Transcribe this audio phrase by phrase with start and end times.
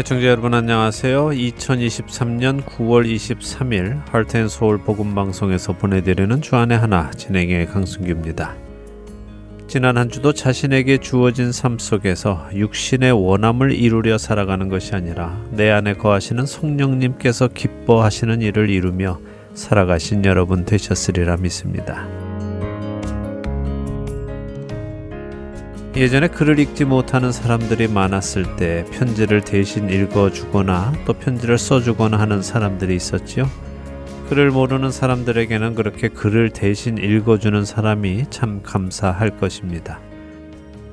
[0.00, 1.26] 애청자 여러분 안녕하세요.
[1.26, 8.56] 2023년 9월 23일 할텐 서울 복음 방송에서 보내드리는 주안의 하나 진행의 강승규입니다.
[9.68, 15.92] 지난 한 주도 자신에게 주어진 삶 속에서 육신의 원함을 이루려 살아가는 것이 아니라 내 안에
[15.92, 19.20] 거하시는 성령님께서 기뻐하시는 일을 이루며
[19.52, 22.29] 살아가신 여러분 되셨으리라 믿습니다.
[26.00, 32.96] 예전에 글을 읽지 못하는 사람들이 많았을 때 편지를 대신 읽어주거나 또 편지를 써주거나 하는 사람들이
[32.96, 33.46] 있었지요.
[34.30, 40.00] 글을 모르는 사람들에게는 그렇게 글을 대신 읽어주는 사람이 참 감사할 것입니다.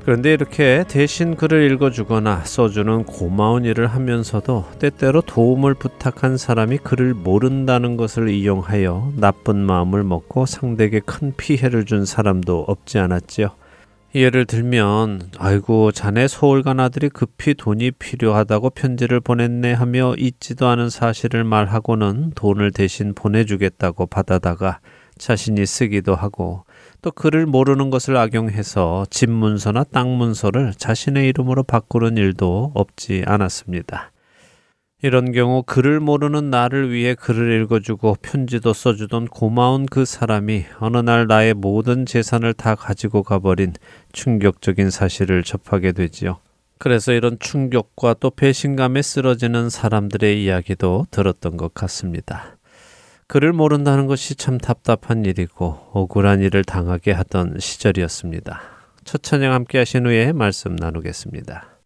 [0.03, 7.95] 그런데 이렇게 대신 글을 읽어주거나 써주는 고마운 일을 하면서도 때때로 도움을 부탁한 사람이 글을 모른다는
[7.95, 13.51] 것을 이용하여 나쁜 마음을 먹고 상대에게 큰 피해를 준 사람도 없지 않았지요.
[14.15, 20.89] 예를 들면 아이고 자네 서울 간 아들이 급히 돈이 필요하다고 편지를 보냈네 하며 잊지도 않은
[20.89, 24.79] 사실을 말하고는 돈을 대신 보내주겠다고 받아다가
[25.17, 26.63] 자신이 쓰기도 하고
[27.01, 34.11] 또 글을 모르는 것을 악용해서 집 문서나 땅 문서를 자신의 이름으로 바꾸는 일도 없지 않았습니다.
[35.03, 41.27] 이런 경우 글을 모르는 나를 위해 글을 읽어주고 편지도 써주던 고마운 그 사람이 어느 날
[41.27, 43.73] 나의 모든 재산을 다 가지고 가버린
[44.11, 46.39] 충격적인 사실을 접하게 되지요.
[46.79, 52.57] 그래서 이런 충격과 또 배신감에 쓰러지는 사람들의 이야기도 들었던 것 같습니다.
[53.27, 58.61] 글을 모른다는 것이 참 답답한 일이고 억울한 일을 당하게 하던 시절이었습니다.
[59.03, 61.76] 첫 찬양 함께 하신 후에 말씀 나누겠습니다.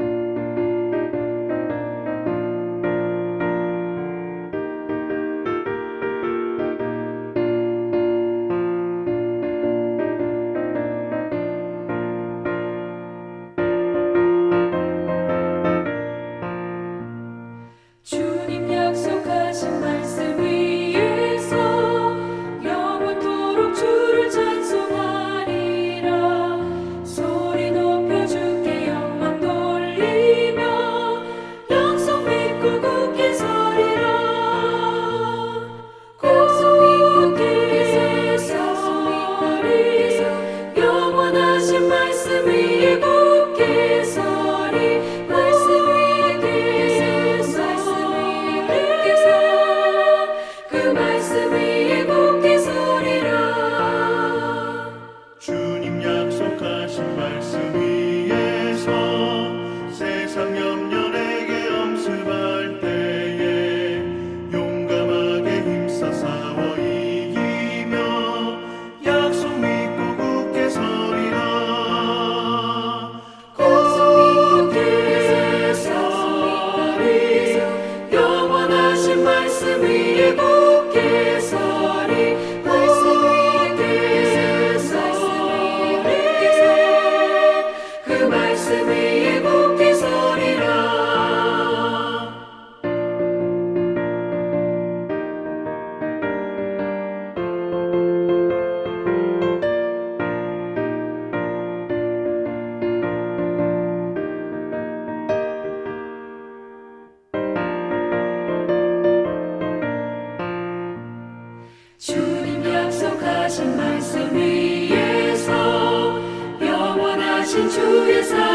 [117.53, 118.50] watching through his.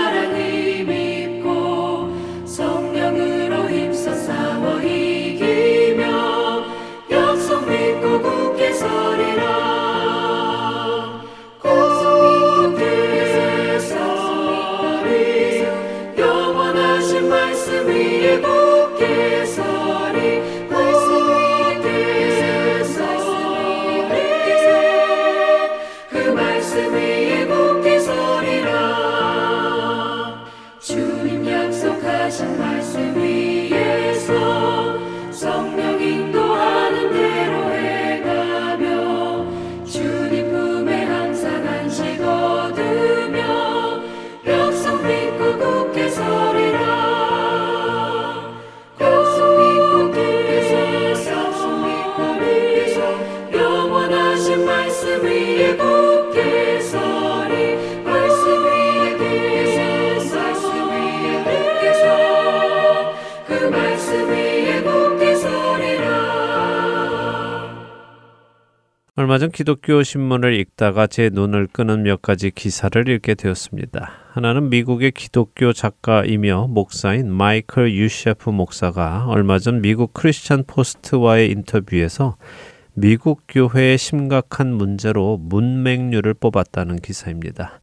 [69.57, 74.11] 기독교 신문을 읽다가 제 눈을 끄는 몇 가지 기사를 읽게 되었습니다.
[74.33, 82.37] 하나는 미국의 기독교 작가이며 목사인 마이클 유셰프 목사가 얼마 전 미국 크리스찬 포스트와의 인터뷰에서
[82.93, 87.81] 미국 교회의 심각한 문제로 문맹률을 뽑았다는 기사입니다.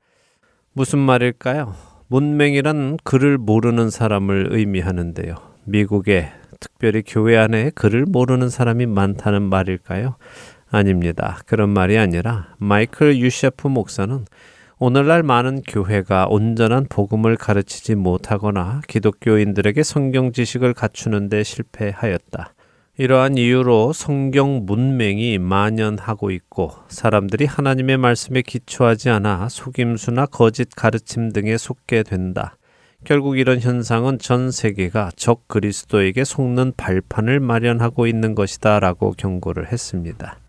[0.74, 1.74] 무슨 말일까요?
[2.06, 5.38] 문맹이란 글을 모르는 사람을 의미하는데요.
[5.64, 10.18] 미국에 특별히 교회 안에 글을 모르는 사람이 많다는 말일까요?
[10.74, 11.40] 아닙니다.
[11.46, 14.26] 그런 말이 아니라 마이클 유셰프 목사는
[14.80, 22.54] 오늘날 많은 교회가 온전한 복음을 가르치지 못하거나 기독교인들에게 성경 지식을 갖추는데 실패하였다.
[22.98, 31.58] 이러한 이유로 성경 문맹이 만연하고 있고 사람들이 하나님의 말씀에 기초하지 않아 속임수나 거짓 가르침 등에
[31.58, 32.58] 속게 된다.
[33.04, 40.40] 결국 이런 현상은 전 세계가 적 그리스도에게 속는 발판을 마련하고 있는 것이다 라고 경고를 했습니다.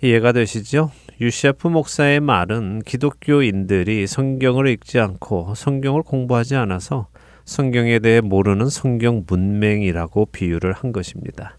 [0.00, 0.92] 이해가 되시죠?
[1.20, 7.08] 유시아프 목사의 말은 기독교인들이 성경을 읽지 않고 성경을 공부하지 않아서
[7.44, 11.58] 성경에 대해 모르는 성경 문맹이라고 비유를 한 것입니다.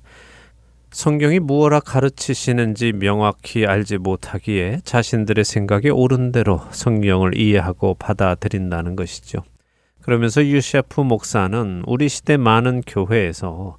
[0.91, 9.43] 성경이 무엇라 가르치시는지 명확히 알지 못하기에 자신들의 생각에 옳은 대로 성경을 이해하고 받아들인다는 것이죠.
[10.01, 13.77] 그러면서 유시아프 목사는 우리 시대 많은 교회에서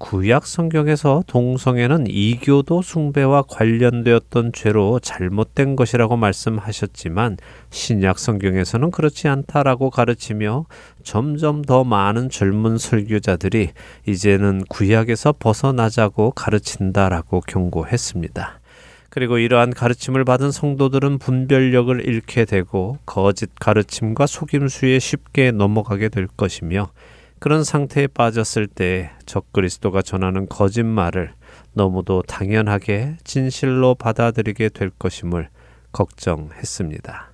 [0.00, 7.36] 구약 성경에서 동성애는 이교도 숭배와 관련되었던 죄로 잘못된 것이라고 말씀하셨지만
[7.68, 10.64] 신약 성경에서는 그렇지 않다라고 가르치며
[11.02, 13.72] 점점 더 많은 젊은 설교자들이
[14.08, 18.58] 이제는 구약에서 벗어나자고 가르친다라고 경고했습니다.
[19.10, 26.90] 그리고 이러한 가르침을 받은 성도들은 분별력을 잃게 되고 거짓 가르침과 속임수에 쉽게 넘어가게 될 것이며
[27.40, 31.32] 그런 상태에 빠졌을 때 적그리스도가 전하는 거짓말을
[31.72, 35.48] 너무도 당연하게 진실로 받아들이게 될 것임을
[35.90, 37.30] 걱정했습니다.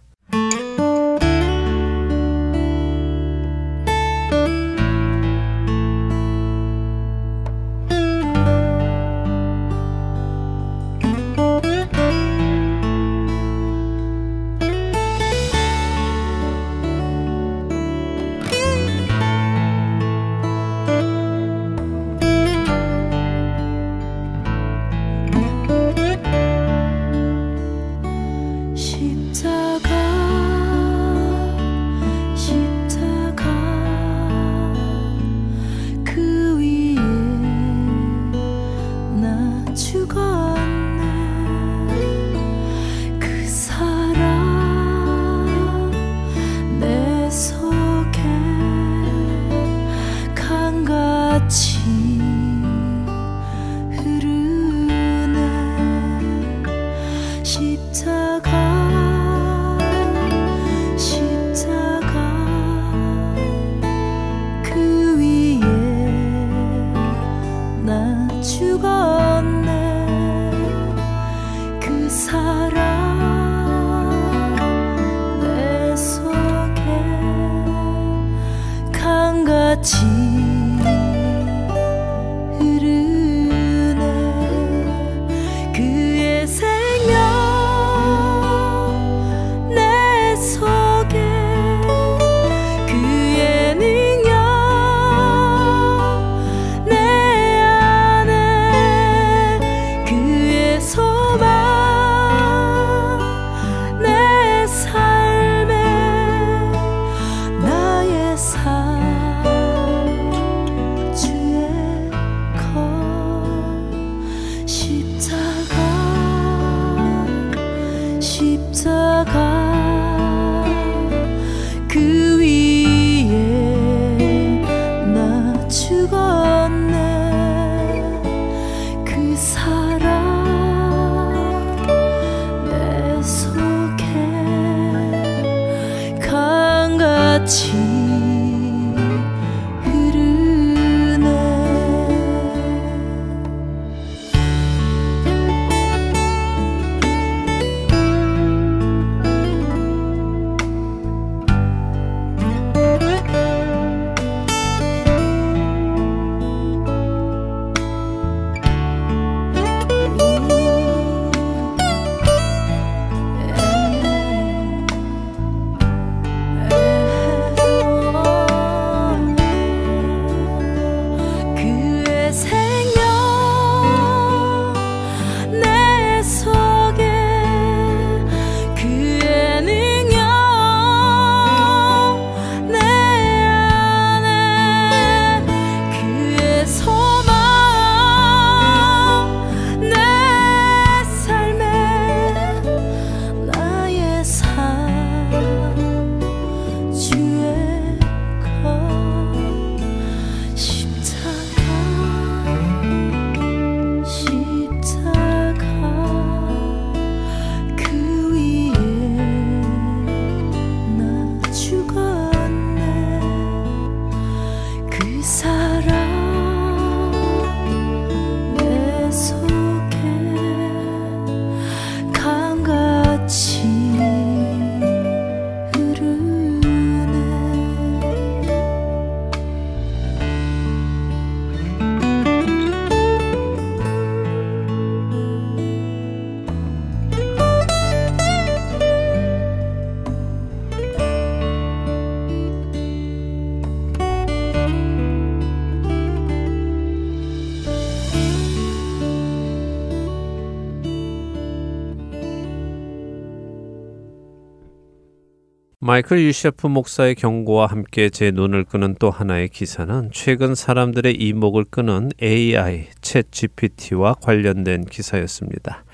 [255.96, 262.10] 마이클 유셰프 목사의 경고와 함께 제 눈을 끄는 또 하나의 기사는 최근 사람들의 이목을 끄는
[262.22, 265.86] AI, 챗 GPT와 관련된 기사였습니다.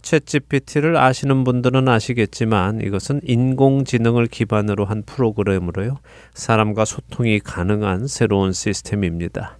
[0.00, 5.98] 챗 GPT를 아시는 분들은 아시겠지만 이것은 인공지능을 기반으로 한 프로그램으로요.
[6.32, 9.58] 사람과 소통이 가능한 새로운 시스템입니다.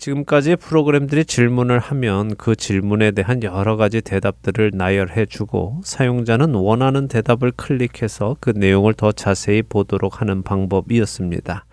[0.00, 7.52] 지금까지 프로그램들이 질문을 하면 그 질문에 대한 여러 가지 대답들을 나열해 주고 사용자는 원하는 대답을
[7.52, 11.66] 클릭해서 그 내용을 더 자세히 보도록 하는 방법이었습니다.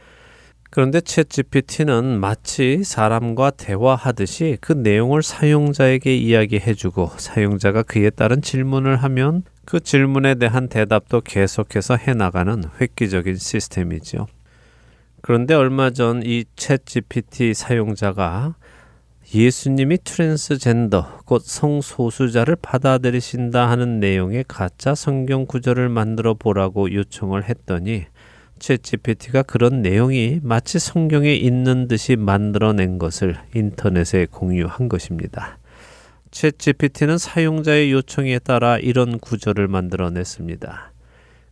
[0.69, 8.97] 그런데 챗 GPT는 마치 사람과 대화하듯이 그 내용을 사용자에게 이야기해 주고 사용자가 그에 따른 질문을
[8.97, 14.27] 하면 그 질문에 대한 대답도 계속해서 해 나가는 획기적인 시스템이죠.
[15.27, 18.55] 그런데 얼마 전 이 챗 GPT 사용자가
[19.35, 28.05] 예수님이 트랜스젠더, 곧 성소수자를 받아들이신다 하는 내용의 가짜 성경 구절을 만들어 보라고 요청을 했더니
[28.59, 35.57] 챗 GPT가 그런 내용이 마치 성경에 있는 듯이 만들어낸 것을 인터넷에 공유한 것입니다.
[36.31, 40.93] 챗 GPT는 사용자의 요청에 따라 이런 구절을 만들어냈습니다.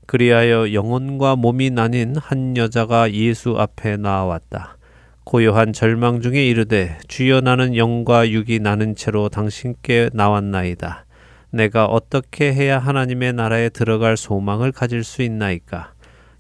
[0.05, 4.77] 그리하여 영혼과 몸이 나뉜 한 여자가 예수 앞에 나왔다.
[5.24, 11.05] 고요한 절망 중에 이르되 주여 나는 영과 육이 나는 채로 당신께 나왔나이다.
[11.50, 15.93] 내가 어떻게 해야 하나님의 나라에 들어갈 소망을 가질 수 있나이까?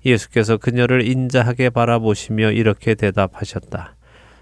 [0.05, 3.95] 예수께서 그녀를 인자하게 바라보시며 이렇게 대답하셨다.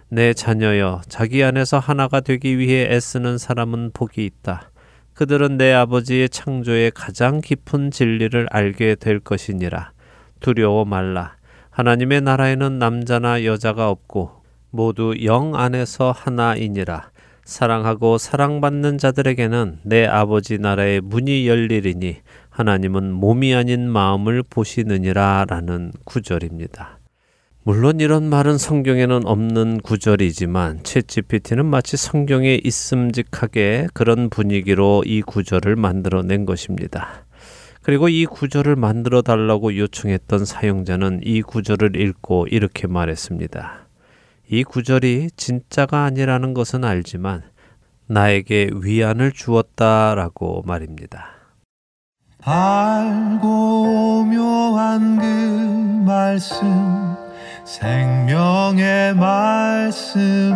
[0.10, 4.73] 내 자녀여, 자기 안에서 하나가 되기 위해 애쓰는 사람은 복이 있다.
[5.14, 9.92] 그들은 내 아버지의 창조의 가장 깊은 진리를 알게 될 것이니라.
[10.40, 11.36] 두려워 말라.
[11.70, 17.12] 하나님의 나라에는 남자나 여자가 없고 모두 영 안에서 하나이니라.
[17.46, 22.18] 사랑하고 사랑받는 자들에게는 내 아버지 나라의 문이 열리리니
[22.50, 27.00] 하나님은 몸이 아닌 마음을 보시느니라 라는 구절입니다.
[27.66, 35.78] 물론 이런 말은 성경에는 없는 구절이지만 챗 GPT는 마치 성경에 있음직하게 그런 분위기로 이 구절을
[35.78, 37.24] 만들어낸 것입니다.
[37.82, 43.88] 그리고 이 구절을 만들어 달라고 요청했던 사용자는 이 구절을 읽고 이렇게 말했습니다.
[44.50, 47.44] 이 구절이 진짜가 아니라는 것은 알지만
[48.08, 51.30] 나에게 위안을 주었다라고 말입니다.
[52.44, 57.13] 알고 묘한 그 말씀
[57.66, 60.54] 생명의 말씀은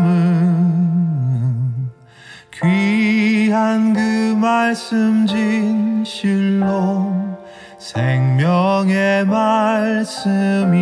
[2.51, 7.13] 귀한 그 말씀 진실로
[7.79, 10.77] 생명의 말씀이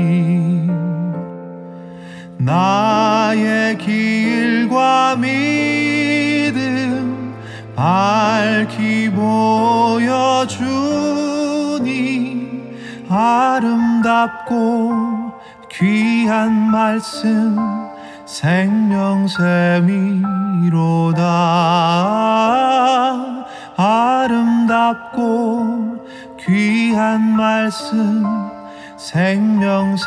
[2.37, 7.35] 나의 길과 믿음
[7.75, 10.55] 밝히 보여주니
[13.07, 15.24] 아름답고
[15.77, 17.57] 귀한 말씀
[18.25, 18.85] 생명샘이로다.
[23.75, 25.25] 아름답고
[26.39, 28.23] 귀한 말씀
[28.95, 30.05] 생명샘이로다.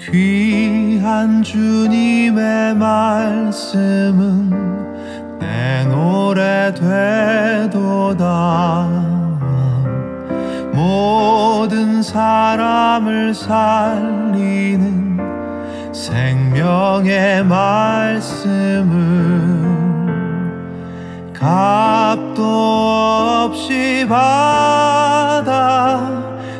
[0.00, 4.48] 귀한 주님의 말씀은
[5.38, 8.06] 내 노래 되도다
[10.76, 15.16] 모든 사람을 살리는
[15.90, 18.84] 생명의 말씀을
[21.32, 22.42] 값도
[23.46, 25.98] 없이 받아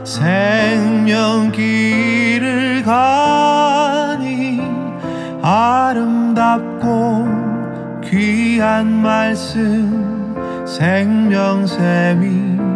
[0.03, 1.53] 생명길을
[2.83, 4.63] 가니
[5.43, 7.27] 아름답고
[8.03, 10.35] 귀한 말씀
[10.67, 12.76] 생명샘이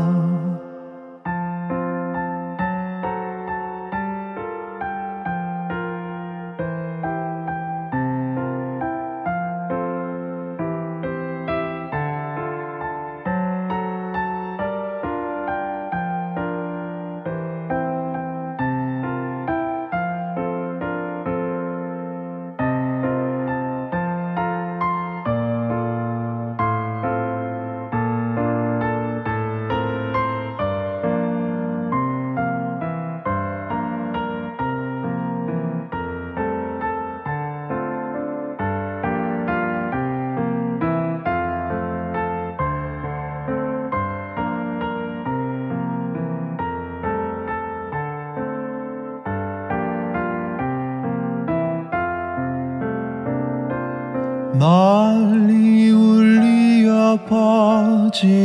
[58.11, 58.40] 퍼지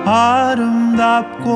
[0.05, 1.51] 아름답고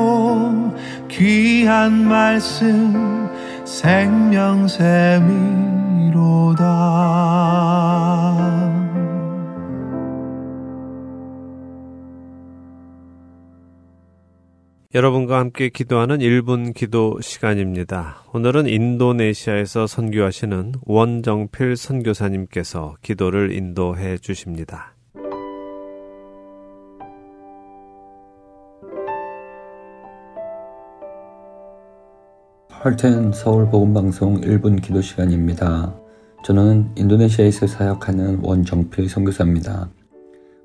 [1.08, 3.30] 귀한 말씀
[3.64, 4.92] 생명샘이로다
[14.94, 18.24] 여러분과 함께 기도하는 1분 기도 시간입니다.
[18.34, 24.94] 오늘은 인도네시아에서 선교하시는 원정필 선교사님께서 기도를 인도해 주십니다.
[32.68, 35.94] 할텐 서울 복음방송 1분 기도 시간입니다.
[36.44, 39.88] 저는 인도네시아에서 사역하는 원정필 선교사입니다.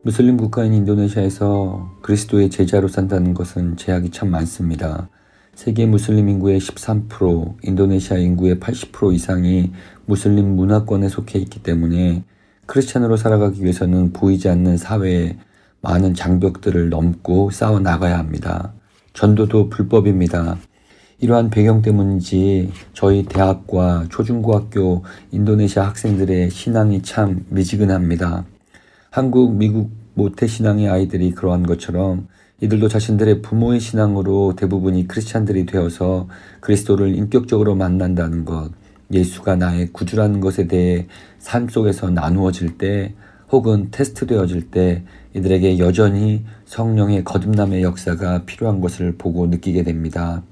[0.04, 5.10] 무슬림 국가인 인도네시아에서 그리스도의 제자로 산다는 것은 제약이 참 많습니다.
[5.56, 9.72] 세계 무슬림 인구의 13%, 인도네시아 인구의 80% 이상이
[10.06, 12.24] 무슬림 문화권에 속해 있기 때문에
[12.68, 15.38] 크리스찬으로 살아가기 위해서는 보이지 않는 사회에
[15.82, 18.74] 많은 장벽들을 넘고 싸워 나가야 합니다.
[19.14, 20.58] 전도도 불법입니다.
[21.20, 28.46] 이러한 배경 때문인지 저희 대학과 초중고학교 인도네시아 학생들의 신앙이 참 미지근합니다.
[29.18, 32.28] 한국, 미국 모태신앙의 아이들이 그러한 것처럼
[32.62, 36.28] 이들도 자신들의 부모의 신앙으로 대부분이 크리스찬들이 되어서
[36.60, 38.70] 그리스도를 인격적으로 만난다는 것,
[39.12, 41.08] 예수가 나의 구주라는 것에 대해
[41.40, 43.16] 삶 속에서 나누어질 때
[43.52, 45.04] 혹은 테스트되어질 때
[45.34, 50.44] 이들에게 여전히 성령의 거듭남의 역사가 필요한 것을 보고 느끼게 됩니다.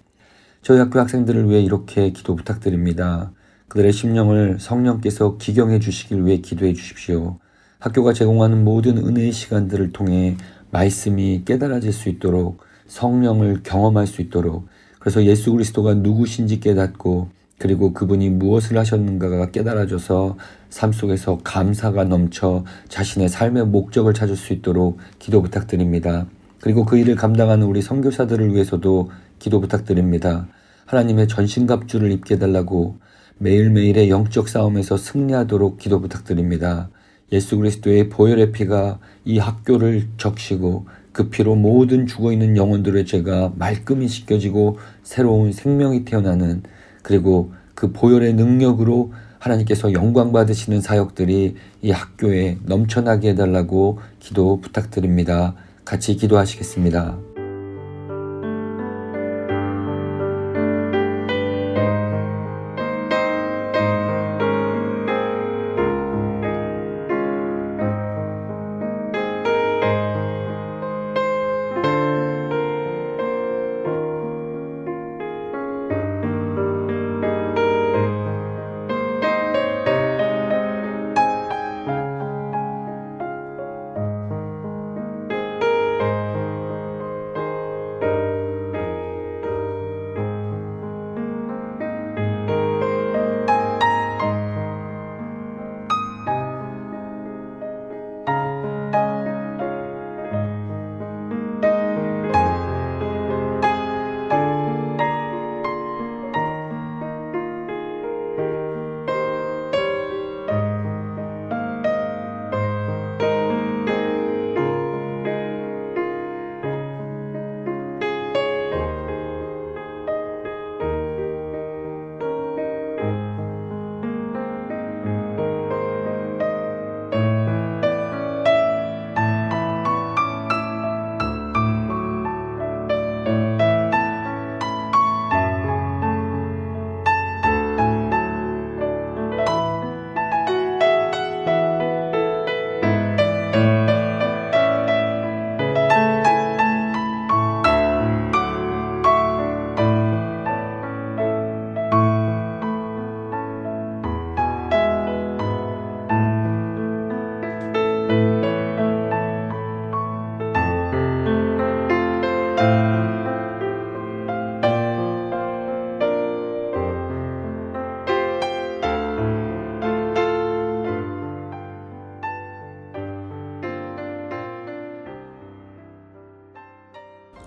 [0.64, 3.32] 저희 학교 학생들을 위해 이렇게 기도 부탁드립니다.
[3.68, 7.38] 그들의 심령을 성령께서 기경해 주시길 위해 기도해 주십시오.
[7.80, 10.38] 학교가 제공하는 모든 은혜의 시간들을 통해
[10.72, 14.68] 말씀이 깨달아질 수 있도록 성령을 경험할 수 있도록
[15.00, 20.38] 그래서 예수 그리스도가 누구신지 깨닫고 그리고 그분이 무엇을 하셨는가가 깨달아져서
[20.70, 26.26] 삶 속에서 감사가 넘쳐 자신의 삶의 목적을 찾을 수 있도록 기도 부탁드립니다.
[26.60, 30.48] 그리고 그 일을 감당하는 우리 선교사들을 위해서도 기도 부탁드립니다.
[30.86, 32.98] 하나님의 전신갑주를 입게 해달라고
[33.38, 36.90] 매일매일의 영적 싸움에서 승리하도록 기도 부탁드립니다.
[37.32, 44.80] 예수 그리스도의 보혈의 피가 이 학교를 적시고 그 피로 모든 죽어있는 영혼들의 죄가 말끔히 씻겨지고
[45.04, 46.64] 새로운 생명이 태어나는
[47.02, 55.56] 그리고 그 보혈의 능력으로 하나님께서 영광 받으시는 사역들이 이 학교에 넘쳐나게 해달라고 기도 부탁드립니다.
[55.84, 57.25] 같이 기도하시겠습니다.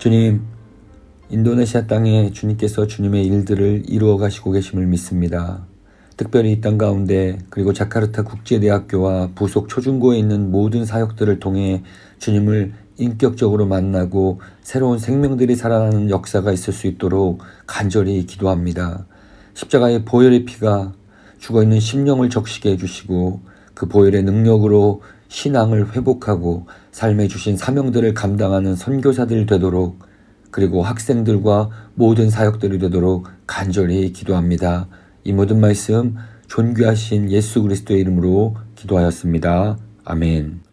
[0.09, 0.41] 주님,
[1.29, 5.67] 인도네시아 땅에 주님께서 주님의 일들을 이루어 가시고 계심을 믿습니다.
[6.17, 11.83] 특별히 이 땅 가운데 그리고 자카르타 국제대학교와 부속 초중고에 있는 모든 사역들을 통해
[12.17, 19.05] 주님을 인격적으로 만나고 새로운 생명들이 살아나는 역사가 있을 수 있도록 간절히 기도합니다.
[19.53, 20.93] 십자가의 보혈의 피가
[21.37, 23.41] 죽어있는 심령을 적시게 해주시고
[23.75, 29.99] 그 보혈의 능력으로 신앙을 회복하고 삶에 주신 사명들을 감당하는 선교사들 되도록
[30.51, 34.87] 그리고 학생들과 모든 사역들이 되도록 간절히 기도합니다.
[35.23, 36.15] 이 모든 말씀
[36.47, 39.77] 존귀하신 예수 그리스도의 이름으로 기도하였습니다.
[40.03, 40.68] 아멘.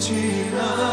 [0.00, 0.87] 보혈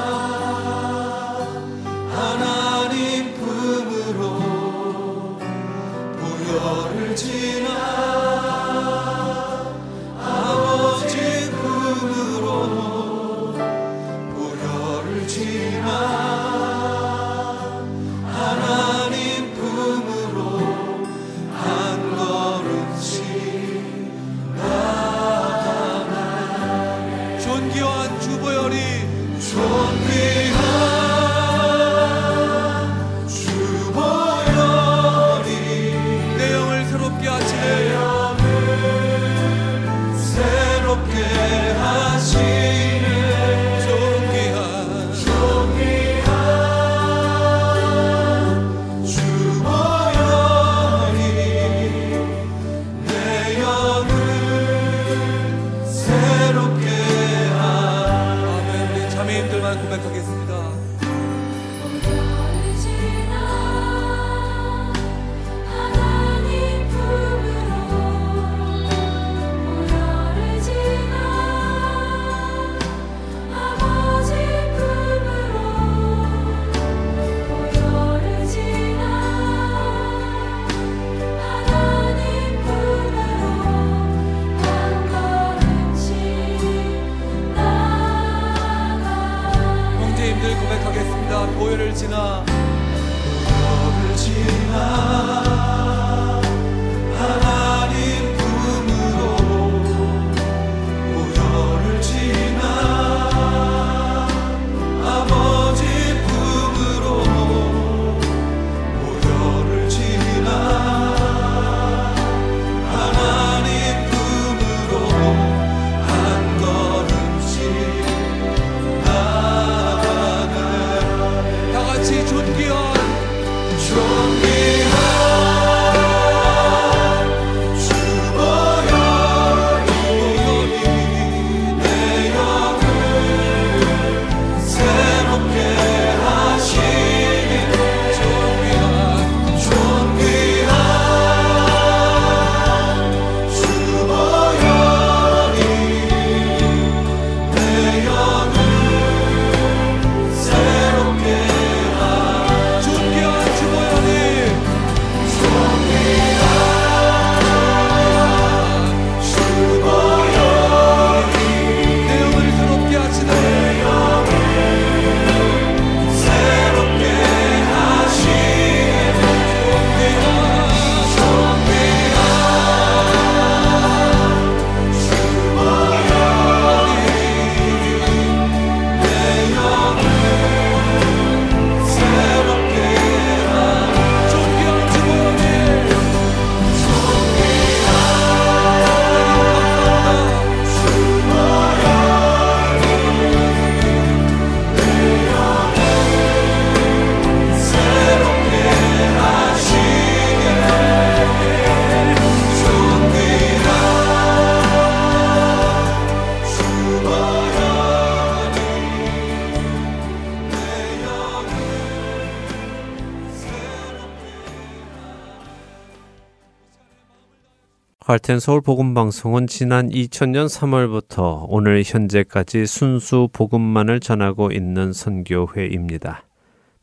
[218.15, 226.23] 할텐 서울 복음 방송은 지난 2000년 3월부터 오늘 현재까지 순수 복음만을 전하고 있는 선교회입니다.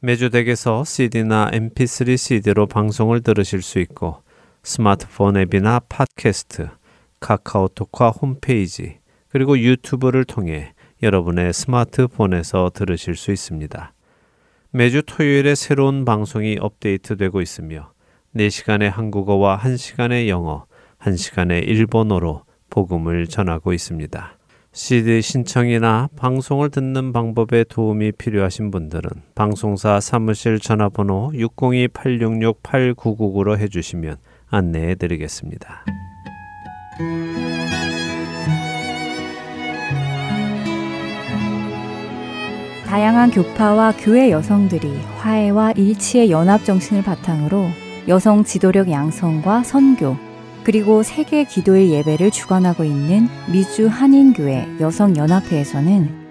[0.00, 4.18] 매주 댁에서 CD나 MP3 CD로 방송을 들으실 수 있고
[4.62, 6.68] 스마트폰 앱이나 팟캐스트,
[7.20, 8.98] 카카오톡과 홈페이지,
[9.30, 13.94] 그리고 유튜브를 통해 여러분의 스마트폰에서 들으실 수 있습니다.
[14.70, 17.90] 매주 토요일에 새로운 방송이 업데이트되고 있으며
[18.36, 20.66] 4시간의 한국어와 1시간의 영어,
[21.04, 24.38] 1시간의 일본어로 복음을 전하고 있습니다.
[24.74, 34.16] CD 신청이나 방송을 듣는 방법에 도움이 필요하신 분들은 방송사 사무실 전화번호 602-866-8999로 해주시면
[34.48, 35.84] 안내해 드리겠습니다.
[42.86, 47.68] 다양한 교파와 교회 여성들이 화해와 일치의 연합 정신을 바탕으로
[48.08, 50.16] 여성 지도력 양성과 선교,
[50.64, 56.22] 그리고 세계 기도일 예배를 주관하고 있는 미주 한인교회 여성연합회에서는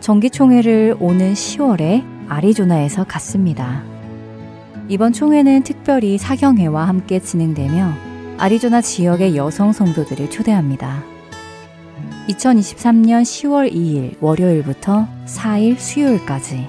[0.00, 3.82] 정기총회를 오는 10월에 아리조나에서 갖습니다.
[4.88, 7.92] 이번 총회는 특별히 사경회와 함께 진행되며
[8.38, 11.02] 아리조나 지역의 여성 성도들을 초대합니다.
[12.28, 16.68] 2023년 10월 2일 월요일부터 4일 수요일까지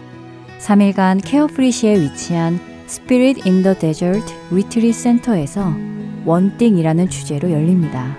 [0.60, 5.90] 3일간 케어프리시에 위치한 Spirit in the Desert Retreat Center에서
[6.25, 8.17] 원띵이라는 주제로 열립니다.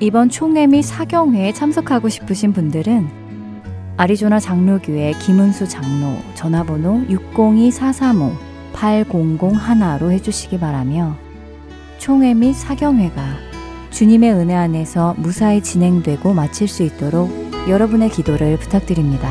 [0.00, 3.22] 이번 총회 및 사경회에 참석하고 싶으신 분들은
[3.96, 7.02] 아리조나 장로교회 김은수 장로 전화번호
[7.34, 11.14] 602-435-8001로 해주시기 바라며
[11.98, 13.22] 총회 및 사경회가
[13.90, 17.30] 주님의 은혜 안에서 무사히 진행되고 마칠 수 있도록
[17.68, 19.30] 여러분의 기도를 부탁드립니다.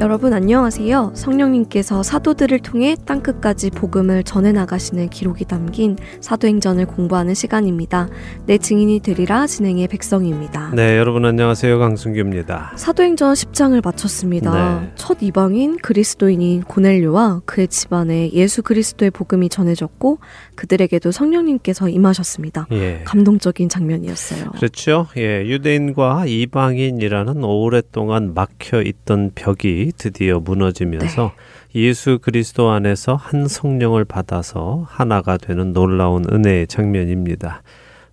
[0.00, 1.12] 여러분 안녕하세요.
[1.14, 8.08] 성령님께서 사도들을 통해 땅끝까지 복음을 전해 나가시는 기록이 담긴 사도행전을 공부하는 시간입니다.
[8.46, 10.70] 내 증인이 되리라 진행의 백성입니다.
[10.74, 11.78] 네, 여러분 안녕하세요.
[11.78, 12.72] 강순규입니다.
[12.76, 14.80] 사도행전 10장을 마쳤습니다.
[14.80, 14.90] 네.
[14.94, 20.18] 첫 이방인 그리스도인인 고넬료와 그의 집안에 예수 그리스도의 복음이 전해졌고
[20.54, 22.68] 그들에게도 성령님께서 임하셨습니다.
[22.72, 23.02] 예.
[23.04, 24.52] 감동적인 장면이었어요.
[24.52, 25.08] 그렇죠.
[25.18, 31.32] 예, 유대인과 이방인이라는 오랫동안 막혀 있던 벽이 드디어 무너지면서
[31.74, 37.62] 예수 그리스도 안에서 한 성령을 받아서 하나가 되는 놀라운 은혜의 장면입니다.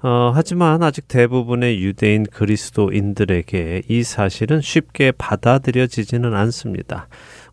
[0.04, 7.08] 어, 하지만 아직 대부분의 유대인 그리스도인들에게 이 사실은 쉽게 받아들여지지는 않습니다.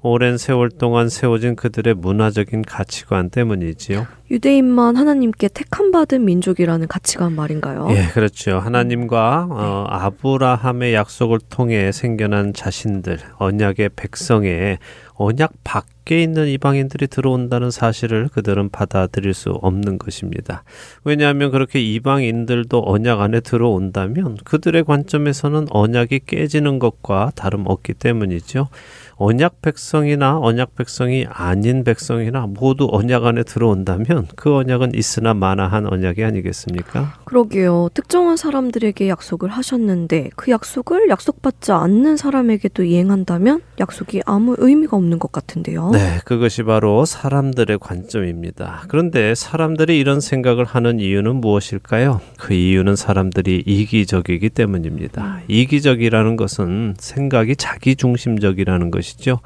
[0.06, 4.06] 오랜 세월 동안 세워진 그들의 문화적인 가치관 때문이지요.
[4.30, 7.88] 유대인만 하나님께 택함 받은 민족이라는 가치관 말인가요?
[7.88, 8.58] 예, 그렇죠.
[8.58, 14.76] 하나님과 어, 아브라함의 약속을 통해 생겨난 자신들, 언약의 백성에
[15.14, 20.62] 언약 밖 에 있는 이방인들이 들어온다는 사실을 그들은 받아들일 수 없는 것입니다.
[21.02, 28.68] 왜냐하면 그렇게 이방인들도 언약 안에 들어온다면 그들의 관점에서는 언약이 깨지는 것과 다름없기 때문이죠.
[29.16, 36.24] 언약 백성이나 언약 백성이 아닌 백성이나 모두 언약 안에 들어온다면 그 언약은 있으나 마나한 언약이
[36.24, 37.14] 아니겠습니까?
[37.24, 37.90] 그러게요.
[37.94, 45.30] 특정한 사람들에게 약속을 하셨는데 그 약속을 약속받지 않는 사람에게도 이행한다면 약속이 아무 의미가 없는 것
[45.32, 45.92] 같은데요.
[45.94, 48.82] 네, 그것이 바로 사람들의 관점입니다.
[48.88, 52.20] 그런데 사람들이 이런 생각을 하는 이유는 무엇일까요?
[52.36, 55.42] 그 이유는 사람들이 이기적이기 때문입니다.
[55.46, 59.38] 이기적이라는 것은 생각이 자기 중심적이라는 것이죠.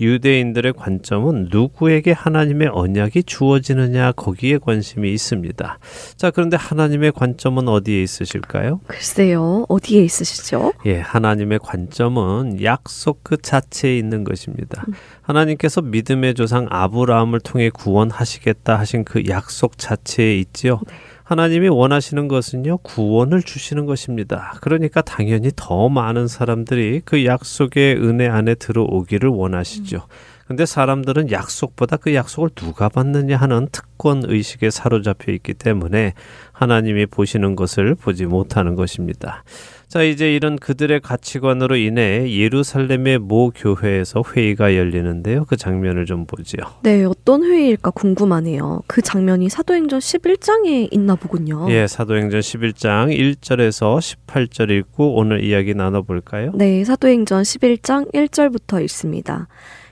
[0.00, 5.78] 유대인들의 관점은 누구에게 하나님의 언약이 주어지느냐 거기에 관심이 있습니다.
[6.16, 8.80] 자, 그런데 하나님의 관점은 어디에 있으실까요?
[8.86, 9.66] 글쎄요.
[9.68, 10.72] 어디에 있으시죠?
[10.86, 14.84] 예, 하나님의 관점은 약속 그 자체에 있는 것입니다.
[15.22, 20.80] 하나님께서 믿음의 조상 아브라함을 통해 구원하시겠다 하신 그 약속 자체에 있지요.
[21.30, 24.54] 하나님이 원하시는 것은요, 구원을 주시는 것입니다.
[24.60, 30.08] 그러니까 당연히 더 많은 사람들이 그 약속의 은혜 안에 들어오기를 원하시죠.
[30.48, 36.14] 근데 사람들은 약속보다 그 약속을 누가 받느냐 하는 특권 의식에 사로잡혀 있기 때문에
[36.50, 39.44] 하나님이 보시는 것을 보지 못하는 것입니다.
[39.90, 45.46] 자, 이제 이런 그들의 가치관으로 인해 예루살렘의 모 교회에서 회의가 열리는데요.
[45.46, 46.62] 그 장면을 좀 보지요.
[46.84, 48.82] 네, 어떤 회의일까 궁금하네요.
[48.86, 51.66] 그 장면이 사도행전 11장에 있나 보군요.
[51.70, 56.52] 예, 사도행전 11장 1절에서 18절 읽고 오늘 이야기 나눠볼까요?
[56.54, 59.48] 네, 사도행전 11장 1절부터 읽습니다.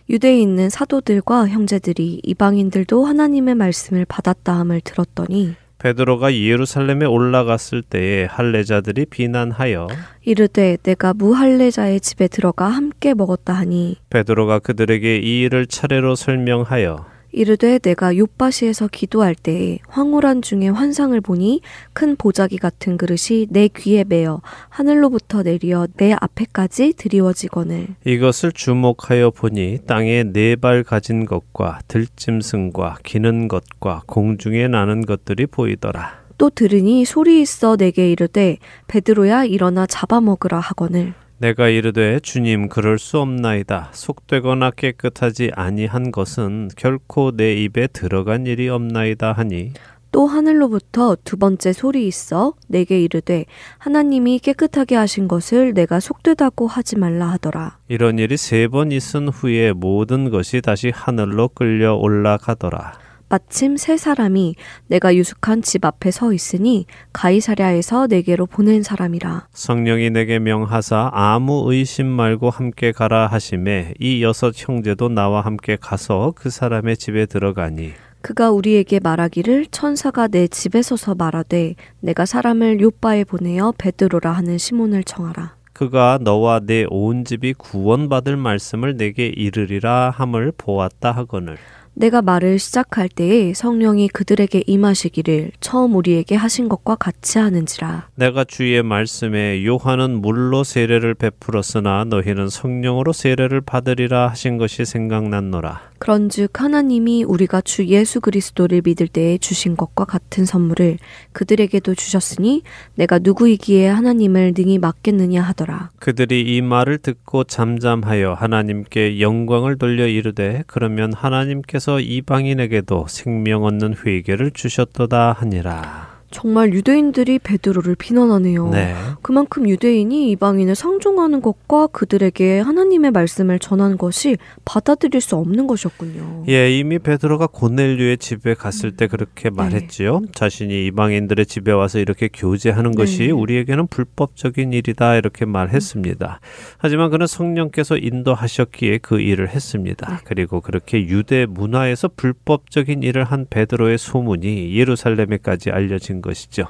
[0.08, 9.07] 유대에 있는 사도들과 형제들이 이방인들도 하나님의 말씀을 받았다 함을 들었더니 베드로가 예루살렘에 올라갔을 때에 할례자들이
[9.07, 9.87] 비난하여
[10.25, 17.79] 이르되 내가 무할례자의 집에 들어가 함께 먹었다 하니 베드로가 그들에게 이 일을 차례로 설명하여 이르되
[17.79, 21.61] 내가 요바시에서 기도할 때에 황홀한 중에 환상을 보니
[21.92, 29.79] 큰 보자기 같은 그릇이 내 귀에 매어 하늘로부터 내리어 내 앞에까지 드리워지거늘 이것을 주목하여 보니
[29.87, 36.18] 땅에 네 발 가진 것과 들짐승과 기는 것과 공중에 나는 것들이 보이더라.
[36.37, 38.57] 또 들으니 소리 있어 내게 이르되
[38.88, 43.90] 베드로야 일어나 잡아먹으라 하거늘 내가 이르되 주님 그럴 수 없나이다.
[43.92, 49.72] 속되거나 깨끗하지 아니한 것은 결코 내 입에 들어간 일이 없나이다 하니
[50.11, 53.44] 또 하늘로부터 두 번째 소리 있어 내게 이르되
[53.77, 57.79] 하나님이 깨끗하게 하신 것을 내가 속되다고 하지 말라 하더라.
[57.88, 62.94] 이런 일이 세 번 있은 후에 모든 것이 다시 하늘로 끌려 올라가더라.
[63.31, 64.55] 마침 세 사람이
[64.87, 69.49] 내가 유숙한 집 앞에 서 있으니 가이사랴에서 내게로 보낸 사람이라.
[69.53, 76.33] 성령이 내게 명하사 아무 의심 말고 함께 가라 하심에 이 여섯 형제도 나와 함께 가서
[76.35, 83.25] 그 사람의 집에 들어가니 그가 우리에게 말하기를 천사가 내 집에 서서 말하되 내가 사람을 요바에
[83.25, 85.57] 보내어 베드로라 하는 시몬을 청하라.
[85.75, 91.57] 그가 너와 내 온 집이 구원받을 말씀을 내게 이르리라 함을 보았다 하거늘
[91.98, 98.07] 내가 말을 시작할 때에 성령이 그들에게 임하시기를 처음 우리에게 하신 것과 같이 하는지라.
[98.14, 105.88] 내가 주의 말씀에 요한은 물로 세례를 베풀었으나 너희는 성령으로 세례를 받으리라 하신 것이 생각났노라.
[105.99, 110.99] 그런즉 하나님이 우리가 주 예수 그리스도를 믿을 때에 주신 것과 같은 선물을
[111.32, 112.62] 그들에게도 주셨으니
[112.94, 115.90] 내가 누구이기에 하나님을 능히 맡겠느냐 하더라.
[115.99, 124.53] 그들이 이 말을 듣고 잠잠하여 하나님께 영광을 돌려 이르되 그러면 하나님께서 이방인에게도 생명 얻는 회개를
[124.53, 126.18] 주셨도다 하니라.
[126.31, 128.68] 정말 유대인들이 베드로를 비난하네요.
[128.70, 128.95] 네.
[129.22, 136.45] 그만큼 유대인이 이방인을 상종하는 것과 그들에게 하나님의 말씀을 전한 것이 받아들일 수 없는 것이었군요.
[136.49, 140.22] 예, 이미 베드로가 고넬류의 집에 갔을 때 그렇게 말했지요.
[140.35, 143.31] 자신이 이방인들의 집에 와서 이렇게 교제하는 것이 네.
[143.31, 146.41] 우리에게는 불법적인 일이다 이렇게 말했습니다.
[146.76, 150.20] 하지만 그는 성령께서 인도하셨기에 그 일을 했습니다.
[150.24, 156.66] 그리고 그렇게 유대 문화에서 불법적인 일을 한 베드로의 소문이 예루살렘에까지 알려진 것이죠.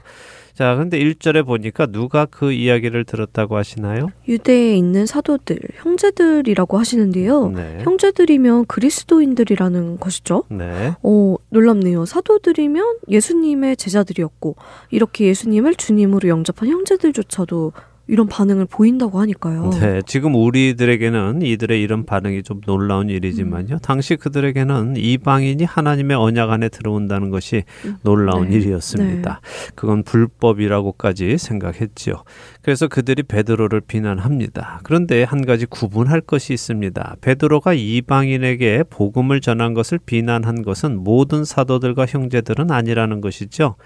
[0.58, 4.08] 자, 근데 1절에 보니까 누가 그 이야기를 들었다고 하시나요?
[4.26, 7.50] 유대에 있는 사도들, 형제들이라고 하시는데요.
[7.50, 7.78] 네.
[7.82, 10.42] 형제들이면 그리스도인들이라는 것이죠.
[10.48, 10.94] 네.
[11.00, 12.06] 어, 놀랍네요.
[12.06, 14.56] 사도들이면 예수님의 제자들이었고,
[14.90, 17.72] 이렇게 예수님을 주님으로 영접한 형제들조차도
[18.08, 19.70] 이런 반응을 보인다고 하니까요.
[19.80, 23.74] 네, 지금 우리들에게는 이들의 이런 반응이 좀 놀라운 일이지만요.
[23.74, 23.78] 음.
[23.82, 27.64] 당시 그들에게는 이방인이 하나님의 언약 안에 들어온다는 것이
[28.02, 28.56] 놀라운 네.
[28.56, 29.42] 일이었습니다.
[29.74, 32.24] 그건 불법이라고까지 생각했지요.
[32.62, 34.80] 그래서 그들이 베드로를 비난합니다.
[34.84, 37.16] 그런데 한 가지 구분할 것이 있습니다.
[37.20, 43.76] 베드로가 이방인에게 복음을 전한 것을 비난한 것은 모든 사도들과 형제들은 아니라는 것이죠.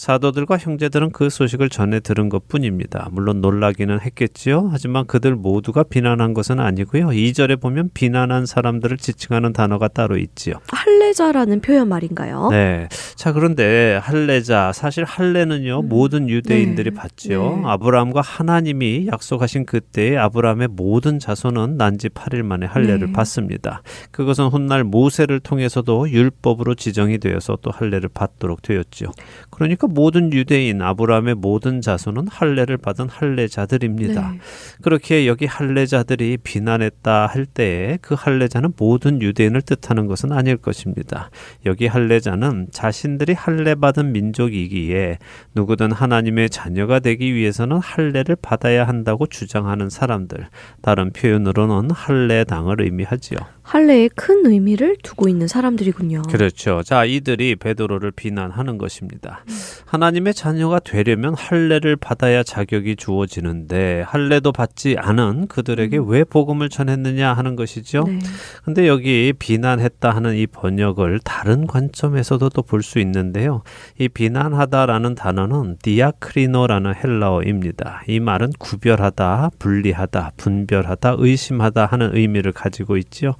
[0.00, 3.10] 사도들과 형제들은 그 소식을 전해 들은 것 뿐입니다.
[3.12, 4.70] 물론 놀라기는 했겠지요.
[4.72, 7.08] 하지만 그들 모두가 비난한 것은 아니고요.
[7.08, 10.54] 2절에 보면 비난한 사람들을 지칭하는 단어가 따로 있지요.
[10.68, 12.48] 할례자라는 표현 말인가요?
[12.50, 12.88] 네.
[13.14, 16.96] 자, 그런데 할례자, 사실 할례는요, 모든 유대인들이 네.
[16.96, 17.56] 받지요.
[17.56, 17.62] 네.
[17.66, 23.12] 아브라함과 하나님이 약속하신 그때에 아브라함의 모든 자손은 난지 8일 만에 할례를 네.
[23.12, 23.82] 받습니다.
[24.12, 29.10] 그것은 훗날 모세를 통해서도 율법으로 지정이 되어서 또 할례를 받도록 되었지요.
[29.50, 34.30] 그러니까 모든 유대인, 아브라함의 모든 자손은 할례를 받은 할례자들입니다.
[34.32, 34.38] 네.
[34.82, 41.30] 그렇게 여기 할례자들이 비난했다 할 때에 그 할례자는 모든 유대인을 뜻하는 것은 아닐 것입니다.
[41.66, 45.18] 여기 할례자는 자신들이 할례 받은 민족이기에
[45.54, 50.48] 누구든 하나님의 자녀가 되기 위해서는 할례를 받아야 한다고 주장하는 사람들.
[50.82, 53.38] 다른 표현으로는 할례당을 의미하지요.
[53.70, 56.22] 할례에 큰 의미를 두고 있는 사람들이군요.
[56.22, 56.82] 그렇죠.
[56.82, 59.44] 자, 이들이 베드로를 비난하는 것입니다.
[59.86, 67.54] 하나님의 자녀가 되려면 할례를 받아야 자격이 주어지는데 할례도 받지 않은 그들에게 왜 복음을 전했느냐 하는
[67.54, 68.02] 것이죠.
[68.08, 68.18] 네.
[68.64, 73.62] 근데 여기 비난했다 하는 이 번역을 다른 관점에서도 또 볼 수 있는데요.
[73.98, 78.02] 이 비난하다라는 단어는 디아크리노라는 헬라어입니다.
[78.08, 83.34] 이 말은 구별하다, 분리하다, 분별하다, 의심하다 하는 의미를 가지고 있지요.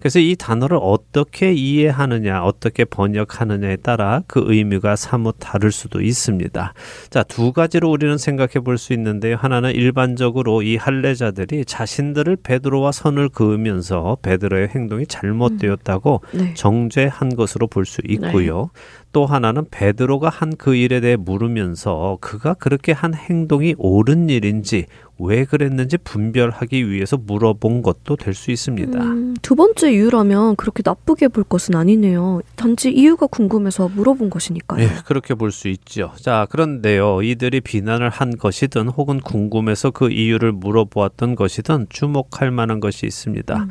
[0.00, 6.74] 그래서 이 단어를 어떻게 이해하느냐, 어떻게 번역하느냐에 따라 그 의미가 사뭇 다를 수도 있습니다.
[7.10, 9.36] 자, 두 가지로 우리는 생각해 볼 수 있는데요.
[9.36, 16.54] 하나는 일반적으로 이 할례자들이 자신들을 베드로와 선을 그으면서 베드로의 행동이 잘못되었다고 네.
[16.54, 18.70] 정죄한 것으로 볼 수 있고요.
[19.12, 24.86] 또 하나는 베드로가 한 그 일에 대해 물으면서 그가 그렇게 한 행동이 옳은 일인지
[25.18, 28.98] 왜 그랬는지 분별하기 위해서 물어본 것도 될 수 있습니다.
[29.02, 32.40] 음, 두 번째 이유라면 그렇게 나쁘게 볼 것은 아니네요.
[32.56, 34.82] 단지 이유가 궁금해서 물어본 것이니까요.
[34.82, 36.12] 예, 그렇게 볼 수 있죠.
[36.16, 37.22] 자, 그런데요.
[37.22, 43.56] 이들이 비난을 한 것이든 혹은 궁금해서 그 이유를 물어보았던 것이든 주목할 만한 것이 있습니다.
[43.56, 43.68] 음.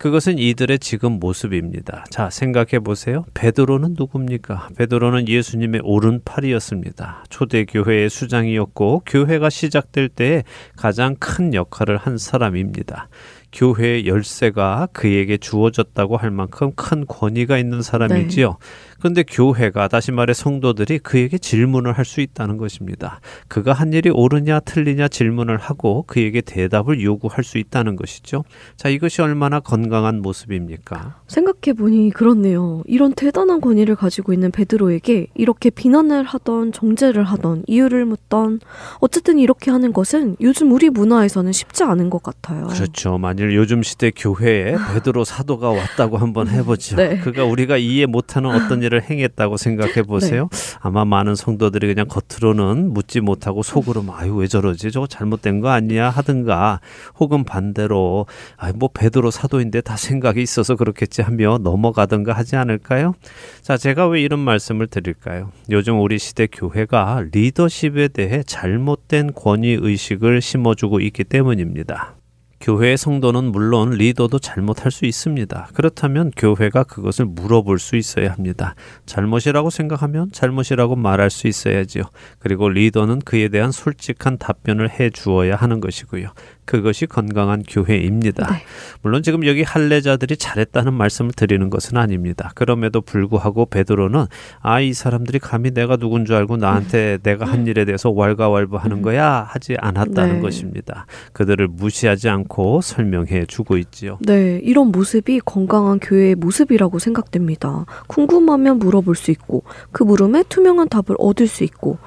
[0.00, 2.06] 그것은 이들의 지금 모습입니다.
[2.08, 3.26] 자, 생각해 보세요.
[3.34, 4.70] 베드로는 누굽니까?
[4.74, 7.24] 베드로는 예수님의 오른팔이었습니다.
[7.28, 10.44] 초대 교회의 수장이었고 교회가 시작될 때에
[10.74, 13.10] 가장 큰 역할을 한 사람입니다.
[13.52, 18.56] 교회의 열쇠가 그에게 주어졌다고 할 만큼 큰 권위가 있는 사람이지요.
[19.00, 23.20] 그런데 교회가 다시 말해 성도들이 그에게 질문을 할 수 있다는 것입니다.
[23.46, 28.42] 그가 한 일이 옳으냐 틀리냐 질문을 하고 그에게 대답을 요구할 수 있다는 것이죠.
[28.76, 31.20] 자, 이것이 얼마나 건강한 모습입니까?
[31.28, 32.82] 생각해 보니 그렇네요.
[32.86, 38.58] 이런 대단한 권위를 가지고 있는 베드로에게 이렇게 비난을 하던 정죄를 하던 이유를 묻던
[38.98, 42.66] 어쨌든 이렇게 하는 것은 요즘 우리 문화에서는 쉽지 않은 것 같아요.
[42.66, 43.18] 그렇죠.
[43.18, 46.96] 만일 요즘 시대 교회에 베드로 사도가 왔다고 한번 해보죠.
[46.96, 47.18] 네.
[47.18, 50.48] 그가 우리가 이해 못하는 어떤 일을 행했다고 생각해 보세요.
[50.80, 54.90] 아마 많은 성도들이 그냥 겉으로는 묻지 못하고 속으로 막, 아유 왜 저러지?
[54.90, 56.10] 저거 잘못된 거 아니야?
[56.10, 56.80] 하든가
[57.18, 58.26] 혹은 반대로
[58.56, 63.14] 아이 뭐 베드로 사도인데 다 생각이 있어서 그렇겠지 하며 넘어가든가 하지 않을까요?
[63.62, 65.52] 자, 제가 왜 이런 말씀을 드릴까요?
[65.70, 72.19] 요즘 우리 시대 교회가 리더십에 대해 잘못된 권위 의식을 심어주고 있기 때문입니다.
[72.60, 75.70] 교회의 성도는 물론 리더도 잘못할 수 있습니다.
[75.72, 78.74] 그렇다면 교회가 그것을 물어볼 수 있어야 합니다.
[79.06, 82.04] 잘못이라고 생각하면 잘못이라고 말할 수 있어야지요.
[82.38, 86.32] 그리고 리더는 그에 대한 솔직한 답변을 해 주어야 하는 것이고요.
[86.70, 88.52] 그것이 건강한 교회입니다.
[88.52, 88.62] 네.
[89.02, 92.52] 물론 지금 여기 할례자들이 잘했다는 말씀을 드리는 것은 아닙니다.
[92.54, 94.26] 그럼에도 불구하고 베드로는
[94.60, 99.46] 아 이 사람들이 감히 내가 누군 줄 알고 나한테 내가 한 일에 대해서 왈가왈부하는 거야
[99.48, 100.40] 하지 않았다는 네.
[100.40, 101.06] 것입니다.
[101.32, 104.18] 그들을 무시하지 않고 설명해 주고 있지요.
[104.22, 107.84] 네, 이런 모습이 건강한 교회의 모습이라고 생각됩니다.
[108.06, 111.98] 궁금하면 물어볼 수 있고, 그 물음에 투명한 답을 얻을 수 있고,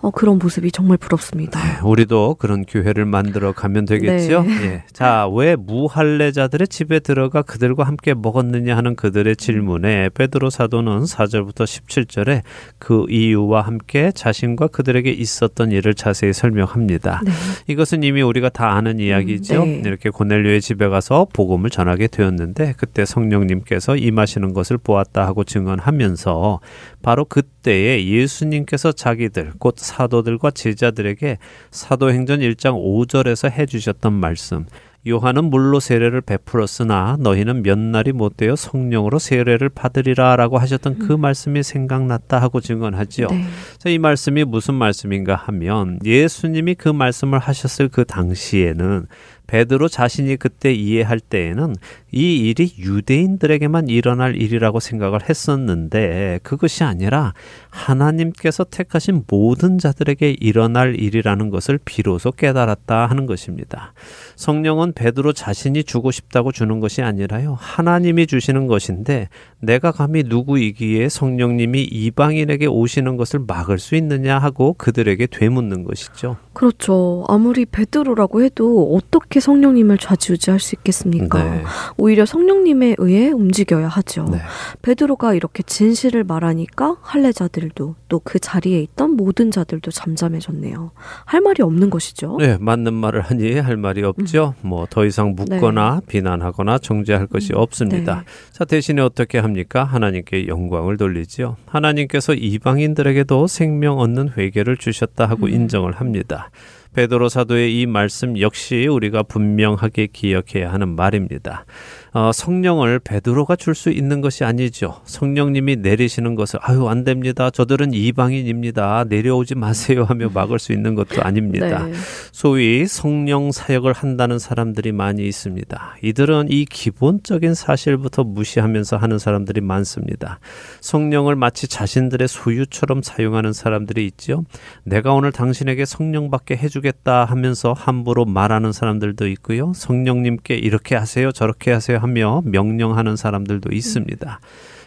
[0.00, 1.60] 어, 그런 모습이 정말 부럽습니다.
[1.84, 4.42] 우리도 그런 교회를 만들어 가면 되겠죠.
[4.42, 4.52] 네.
[4.62, 4.84] 예.
[4.92, 12.42] 자, 왜 무할례자들의 집에 들어가 그들과 함께 먹었느냐 하는 그들의 질문에 베드로 사도는 4절부터 17절에
[12.78, 17.22] 그 이유와 함께 자신과 그들에게 있었던 일을 자세히 설명합니다.
[17.24, 17.32] 네.
[17.66, 19.64] 이것은 이미 우리가 다 아는 이야기죠.
[19.64, 19.82] 네.
[19.84, 26.60] 이렇게 고넬료의 집에 가서 복음을 전하게 되었는데 그때 성령님께서 임하시는 것을 보았다 하고 증언하면서
[27.02, 31.38] 바로 그때 에 예수님께서 자기들 곧 사도들과 제자들에게
[31.70, 34.64] 사도행전 1장 5절에서 해 주셨던 말씀
[35.06, 41.62] 요한은 물로 세례를 베풀었으나 너희는 몇 날이 못 되어 성령으로 세례를 받으리라라고 하셨던 그 말씀이
[41.62, 43.28] 생각났다 하고 증언하지요.
[43.28, 43.44] 네.
[43.78, 49.06] 자, 이 말씀이 무슨 말씀인가 하면 예수님이 그 말씀을 하셨을 그 당시에는
[49.46, 51.74] 베드로 자신이 그때 이해할 때에는
[52.10, 57.34] 이 일이 유대인들에게만 일어날 일이라고 생각을 했었는데 그것이 아니라
[57.70, 63.92] 하나님께서 택하신 모든 자들에게 일어날 일이라는 것을 비로소 깨달았다 하는 것입니다.
[64.36, 67.56] 성령은 베드로 자신이 주고 싶다고 주는 것이 아니라요.
[67.58, 69.28] 하나님이 주시는 것인데
[69.60, 76.36] 내가 감히 누구이기에 성령님이 이방인에게 오시는 것을 막을 수 있느냐 하고 그들에게 되묻는 것이죠.
[76.52, 77.24] 그렇죠.
[77.28, 81.42] 아무리 베드로라고 해도 어떻게 성령님을 좌지우지할 수 있겠습니까?
[81.42, 81.62] 네.
[81.98, 84.24] 오히려 성령님에 의해 움직여야 하죠.
[84.30, 84.38] 네.
[84.82, 90.90] 베드로가 이렇게 진실을 말하니까 할례자들도 또 그 자리에 있던 모든 자들도 잠잠해졌네요.
[91.24, 92.36] 할 말이 없는 것이죠.
[92.38, 94.54] 네, 맞는 말을 하니 할 말이 없죠.
[94.60, 98.16] 뭐더 이상 묻거나 비난하거나 정죄할 것이 없습니다.
[98.16, 98.24] 네.
[98.52, 99.84] 자, 대신에 어떻게 합니까?
[99.84, 101.56] 하나님께 영광을 돌리지요.
[101.66, 105.52] 하나님께서 이방인들에게도 생명 얻는 회개를 주셨다 하고 음.
[105.52, 106.50] 인정을 합니다.
[106.98, 111.64] 베드로 사도의 이 말씀 역시 우리가 분명하게 기억해야 하는 말입니다.
[112.12, 115.00] 어, 성령을 베드로가 줄 수 있는 것이 아니죠.
[115.04, 117.48] 성령님이 내리시는 것을 아유 안 됩니다.
[117.50, 119.04] 저들은 이방인입니다.
[119.08, 121.84] 내려오지 마세요 하며 막을 수 있는 것도 아닙니다.
[121.84, 121.92] 네.
[122.32, 125.96] 소위 성령 사역을 한다는 사람들이 많이 있습니다.
[126.02, 130.40] 이들은 이 기본적인 사실부터 무시하면서 하는 사람들이 많습니다.
[130.80, 134.44] 성령을 마치 자신들의 소유처럼 사용하는 사람들이 있죠.
[134.82, 139.72] 내가 오늘 당신에게 성령 받게 해주겠다 하면서 함부로 말하는 사람들도 있고요.
[139.74, 144.40] 성령님께 이렇게 하세요, 저렇게 하세요 하며 명령하는 사람들도 있습니다.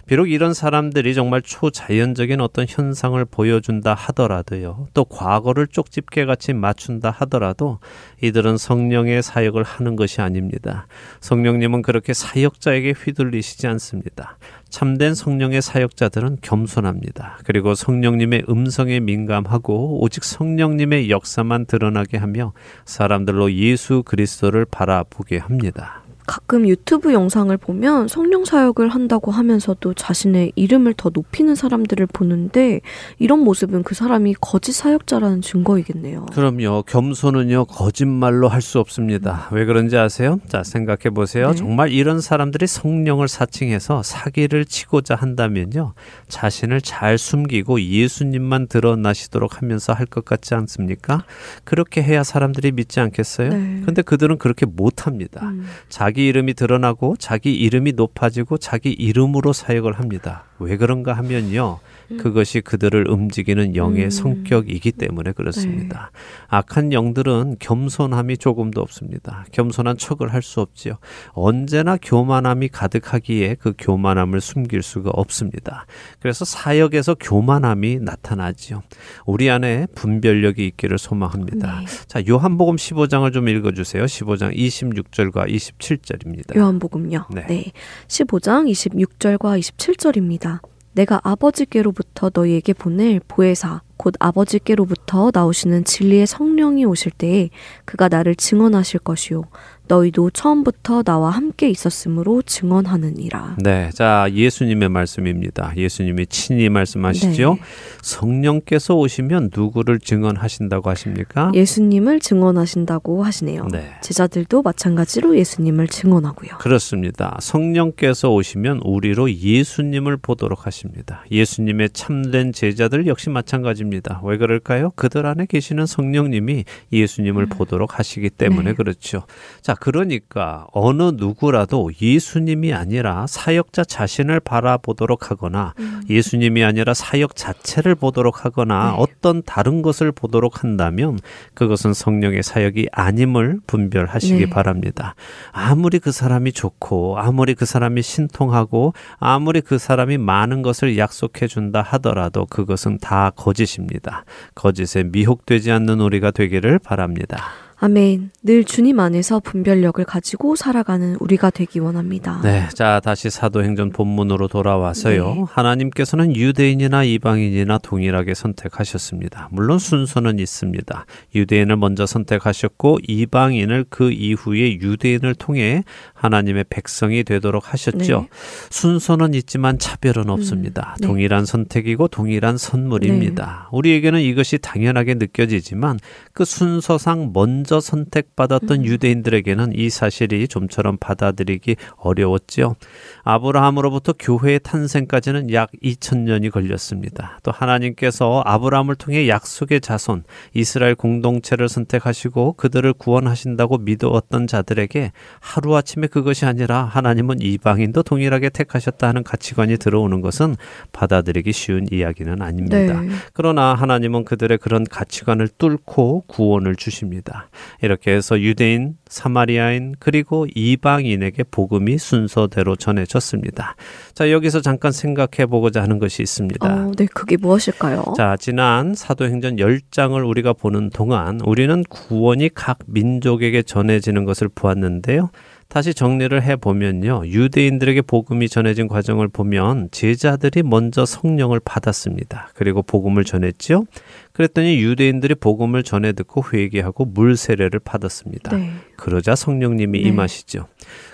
[0.07, 4.87] 비록 이런 사람들이 정말 초자연적인 어떤 현상을 보여준다 하더라도요.
[4.93, 7.79] 또 과거를 쪽집게 같이 맞춘다 하더라도
[8.21, 10.87] 이들은 성령의 사역을 하는 것이 아닙니다.
[11.21, 14.37] 성령님은 그렇게 사역자에게 휘둘리시지 않습니다.
[14.69, 17.39] 참된 성령의 사역자들은 겸손합니다.
[17.45, 22.53] 그리고 성령님의 음성에 민감하고 오직 성령님의 역사만 드러나게 하며
[22.85, 26.01] 사람들로 예수 그리스도를 바라보게 합니다.
[26.25, 32.81] 가끔 유튜브 영상을 보면 성령 사역을 한다고 하면서도 자신의 이름을 더 높이는 사람들을 보는데
[33.19, 36.27] 이런 모습은 그 사람이 거짓 사역자라는 증거이겠네요.
[36.33, 36.83] 그럼요.
[36.87, 39.47] 겸손은요, 거짓말로 할 수 없습니다.
[39.51, 40.39] 왜 그런지 아세요?
[40.47, 41.47] 자, 생각해 보세요.
[41.49, 41.55] 네.
[41.55, 45.93] 정말 이런 사람들이 성령을 사칭해서 사기를 치고자 한다면요,
[46.27, 51.23] 자신을 잘 숨기고 예수님만 드러나시도록 하면서 할 것 같지 않습니까?
[51.63, 53.49] 그렇게 해야 사람들이 믿지 않겠어요?
[53.49, 53.81] 네.
[53.85, 55.39] 근데 그들은 그렇게 못 합니다.
[55.43, 55.65] 음.
[55.89, 60.45] 자기 이름이 드러나고 자기 이름이 높아지고 자기 이름으로 사역을 합니다.
[60.59, 61.79] 왜 그런가 하면요.
[62.17, 64.09] 그것이 그들을 움직이는 영의 음.
[64.09, 66.11] 성격이기 때문에 그렇습니다.
[66.47, 69.45] 악한 영들은 겸손함이 조금도 없습니다.
[69.51, 70.97] 겸손한 척을 할 수 없지요.
[71.29, 75.85] 언제나 교만함이 가득하기에 그 교만함을 숨길 수가 없습니다.
[76.19, 78.81] 그래서 사역에서 교만함이 나타나지요.
[79.25, 81.81] 우리 안에 분별력이 있기를 소망합니다.
[81.81, 81.85] 네.
[82.07, 84.03] 자, 요한복음 15장을 좀 읽어 주세요.
[84.03, 86.55] 15장 26절과 27절입니다.
[86.57, 87.27] 요한복음요.
[87.33, 87.45] 네.
[87.47, 87.71] 네.
[88.07, 90.59] 15장 26절과 27절입니다.
[90.93, 97.51] 내가 아버지께로부터 너희에게 보낼 보혜사 곧 아버지께로부터 나오시는 진리의 성령이 오실 때에
[97.85, 99.43] 그가 나를 증언하실 것이요
[99.87, 103.57] 너희도 처음부터 나와 함께 있었으므로 증언하느니라.
[103.59, 105.73] 네, 자 예수님의 말씀입니다.
[105.75, 107.55] 예수님이 친히 말씀하시죠.
[107.55, 107.61] 네.
[108.01, 111.51] 성령께서 오시면 누구를 증언하신다고 하십니까?
[111.53, 113.67] 예수님을 증언하신다고 하시네요.
[113.69, 113.91] 네.
[114.01, 116.57] 제자들도 마찬가지로 예수님을 증언하고요.
[116.59, 117.37] 그렇습니다.
[117.41, 121.25] 성령께서 오시면 우리로 예수님을 보도록 하십니다.
[121.29, 123.90] 예수님의 참된 제자들 역시 마찬가지입니다.
[124.23, 124.91] 왜 그럴까요?
[124.95, 128.73] 그들 안에 계시는 성령님이 예수님을 보도록 하시기 때문에 네.
[128.75, 129.23] 그렇죠.
[129.61, 135.73] 자, 그러니까 어느 누구라도 예수님이 아니라 사역자 자신을 바라보도록 하거나
[136.09, 138.95] 예수님이 아니라 사역 자체를 보도록 하거나 네.
[138.97, 141.19] 어떤 다른 것을 보도록 한다면
[141.53, 144.49] 그것은 성령의 사역이 아님을 분별하시기 네.
[144.49, 145.15] 바랍니다.
[145.51, 151.81] 아무리 그 사람이 좋고 아무리 그 사람이 신통하고 아무리 그 사람이 많은 것을 약속해 준다
[151.81, 154.25] 하더라도 그것은 다 거짓 입니다.
[154.55, 157.51] 거짓에 미혹되지 않는 우리가 되기를 바랍니다.
[157.83, 158.29] 아멘.
[158.43, 162.39] 늘 주님 안에서 분별력을 가지고 살아가는 우리가 되기 원합니다.
[162.43, 165.33] 네, 자 다시 사도행전 본문으로 돌아와서요.
[165.33, 165.43] 네.
[165.49, 169.49] 하나님께서는 유대인이나 이방인이나 동일하게 선택하셨습니다.
[169.51, 171.05] 물론 순서는 있습니다.
[171.33, 175.83] 유대인을 먼저 선택하셨고 이방인을 그 이후에 유대인을 통해
[176.21, 178.21] 하나님의 백성이 되도록 하셨죠.
[178.21, 178.27] 네.
[178.69, 180.95] 순서는 있지만 차별은 없습니다.
[180.99, 181.07] 네.
[181.07, 183.69] 동일한 선택이고 동일한 선물입니다.
[183.71, 185.97] 우리에게는 이것이 당연하게 느껴지지만
[186.33, 192.75] 그 순서상 먼저 선택받았던 유대인들에게는 이 사실이 좀처럼 받아들이기 어려웠죠.
[193.23, 197.39] 아브라함으로부터 교회의 탄생까지는 약 2000년이 걸렸습니다.
[197.41, 206.45] 또 하나님께서 아브라함을 통해 약속의 자손 이스라엘 공동체를 선택하시고 그들을 구원하신다고 믿어왔던 자들에게 하루아침에 그것이
[206.45, 210.55] 아니라 하나님은 이방인도 동일하게 택하셨다 하는 가치관이 들어오는 것은
[210.91, 213.01] 받아들이기 쉬운 이야기는 아닙니다.
[213.01, 213.09] 네.
[213.33, 217.49] 그러나 하나님은 그들의 그런 가치관을 뚫고 구원을 주십니다.
[217.81, 223.75] 이렇게 해서 유대인, 사마리아인, 그리고 이방인에게 복음이 순서대로 전해졌습니다.
[224.13, 226.67] 자, 여기서 잠깐 생각해 보고자 하는 것이 있습니다.
[226.67, 228.13] 어, 네, 그게 무엇일까요?
[228.17, 235.29] 자, 지난 사도행전 10장을 우리가 보는 동안 우리는 구원이 각 민족에게 전해지는 것을 보았는데요.
[235.71, 237.21] 다시 정리를 해 보면요.
[237.25, 242.49] 유대인들에게 복음이 전해진 과정을 보면 제자들이 먼저 성령을 받았습니다.
[242.55, 243.85] 그리고 복음을 전했죠.
[244.33, 248.57] 그랬더니 유대인들이 복음을 전해 듣고 회개하고 물 세례를 받았습니다.
[248.57, 248.73] 네.
[248.97, 250.09] 그러자 성령님이 네.
[250.09, 250.67] 임하시죠.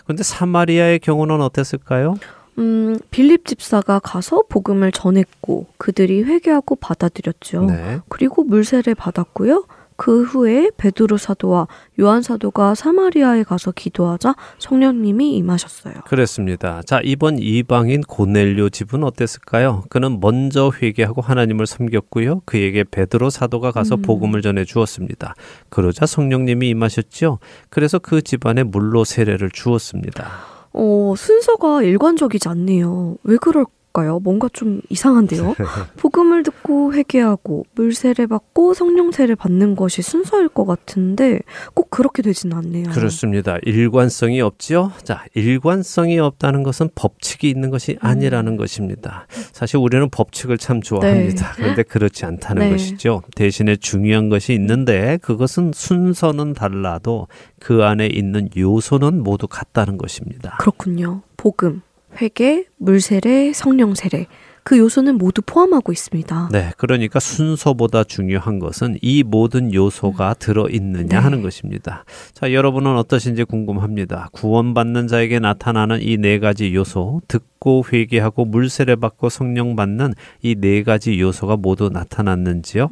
[0.05, 2.15] 그런데 사마리아의 경우는 어땠을까요?
[2.57, 7.65] 음, 빌립 집사가 가서 복음을 전했고 그들이 회개하고 받아들였죠.
[7.65, 7.99] 네.
[8.09, 9.65] 그리고 물세를 받았고요.
[9.97, 11.67] 그 후에 베드로 사도와
[11.99, 15.95] 요한 사도가 사마리아에 가서 기도하자 성령님이 임하셨어요.
[16.05, 16.81] 그렇습니다.
[16.83, 19.83] 자, 이번 이방인 고넬료 집은 어땠을까요?
[19.89, 22.43] 그는 먼저 회개하고 하나님을 섬겼고요.
[22.45, 24.01] 그에게 베드로 사도가 가서 음.
[24.03, 25.33] 복음을 전해 주었습니다.
[25.69, 27.39] 그러자 성령님이 임하셨죠.
[27.69, 30.29] 그래서 그 집안에 물로 세례를 주었습니다.
[30.73, 33.17] 어, 순서가 일관적이지 않네요.
[33.23, 33.71] 왜 그럴까
[34.05, 34.19] 요?
[34.19, 35.55] 뭔가 좀 이상한데요.
[35.97, 41.39] 복음을 듣고 회개하고 물세례 받고 성령 세례 받는 것이 순서일 것 같은데
[41.73, 42.89] 꼭 그렇게 되진 않네요.
[42.89, 43.57] 그렇습니다.
[43.63, 44.91] 일관성이 없지요.
[45.03, 49.27] 자, 일관성이 없다는 것은 법칙이 있는 것이 아니라는 것입니다.
[49.51, 51.53] 사실 우리는 법칙을 참 좋아합니다.
[51.55, 52.71] 그런데 그렇지 않다는 네.
[52.71, 53.21] 것이죠.
[53.35, 57.27] 대신에 중요한 것이 있는데 그것은 순서는 달라도
[57.59, 60.57] 그 안에 있는 요소는 모두 같다는 것입니다.
[60.59, 61.21] 그렇군요.
[61.37, 61.81] 복음,
[62.21, 64.27] 회개, 물세례, 성령 세례.
[64.63, 66.49] 그 요소는 모두 포함하고 있습니다.
[66.51, 71.15] 네, 그러니까 순서보다 중요한 것은 이 모든 요소가 들어 있느냐 네.
[71.15, 72.03] 하는 것입니다.
[72.33, 74.27] 자, 여러분은 어떠신지 궁금합니다.
[74.33, 80.83] 구원받는 자에게 나타나는 이 네 가지 요소, 듣고 회개하고 물세례 받고 성령 받는 이 네
[80.83, 82.89] 가지 요소가 모두 나타났는지요?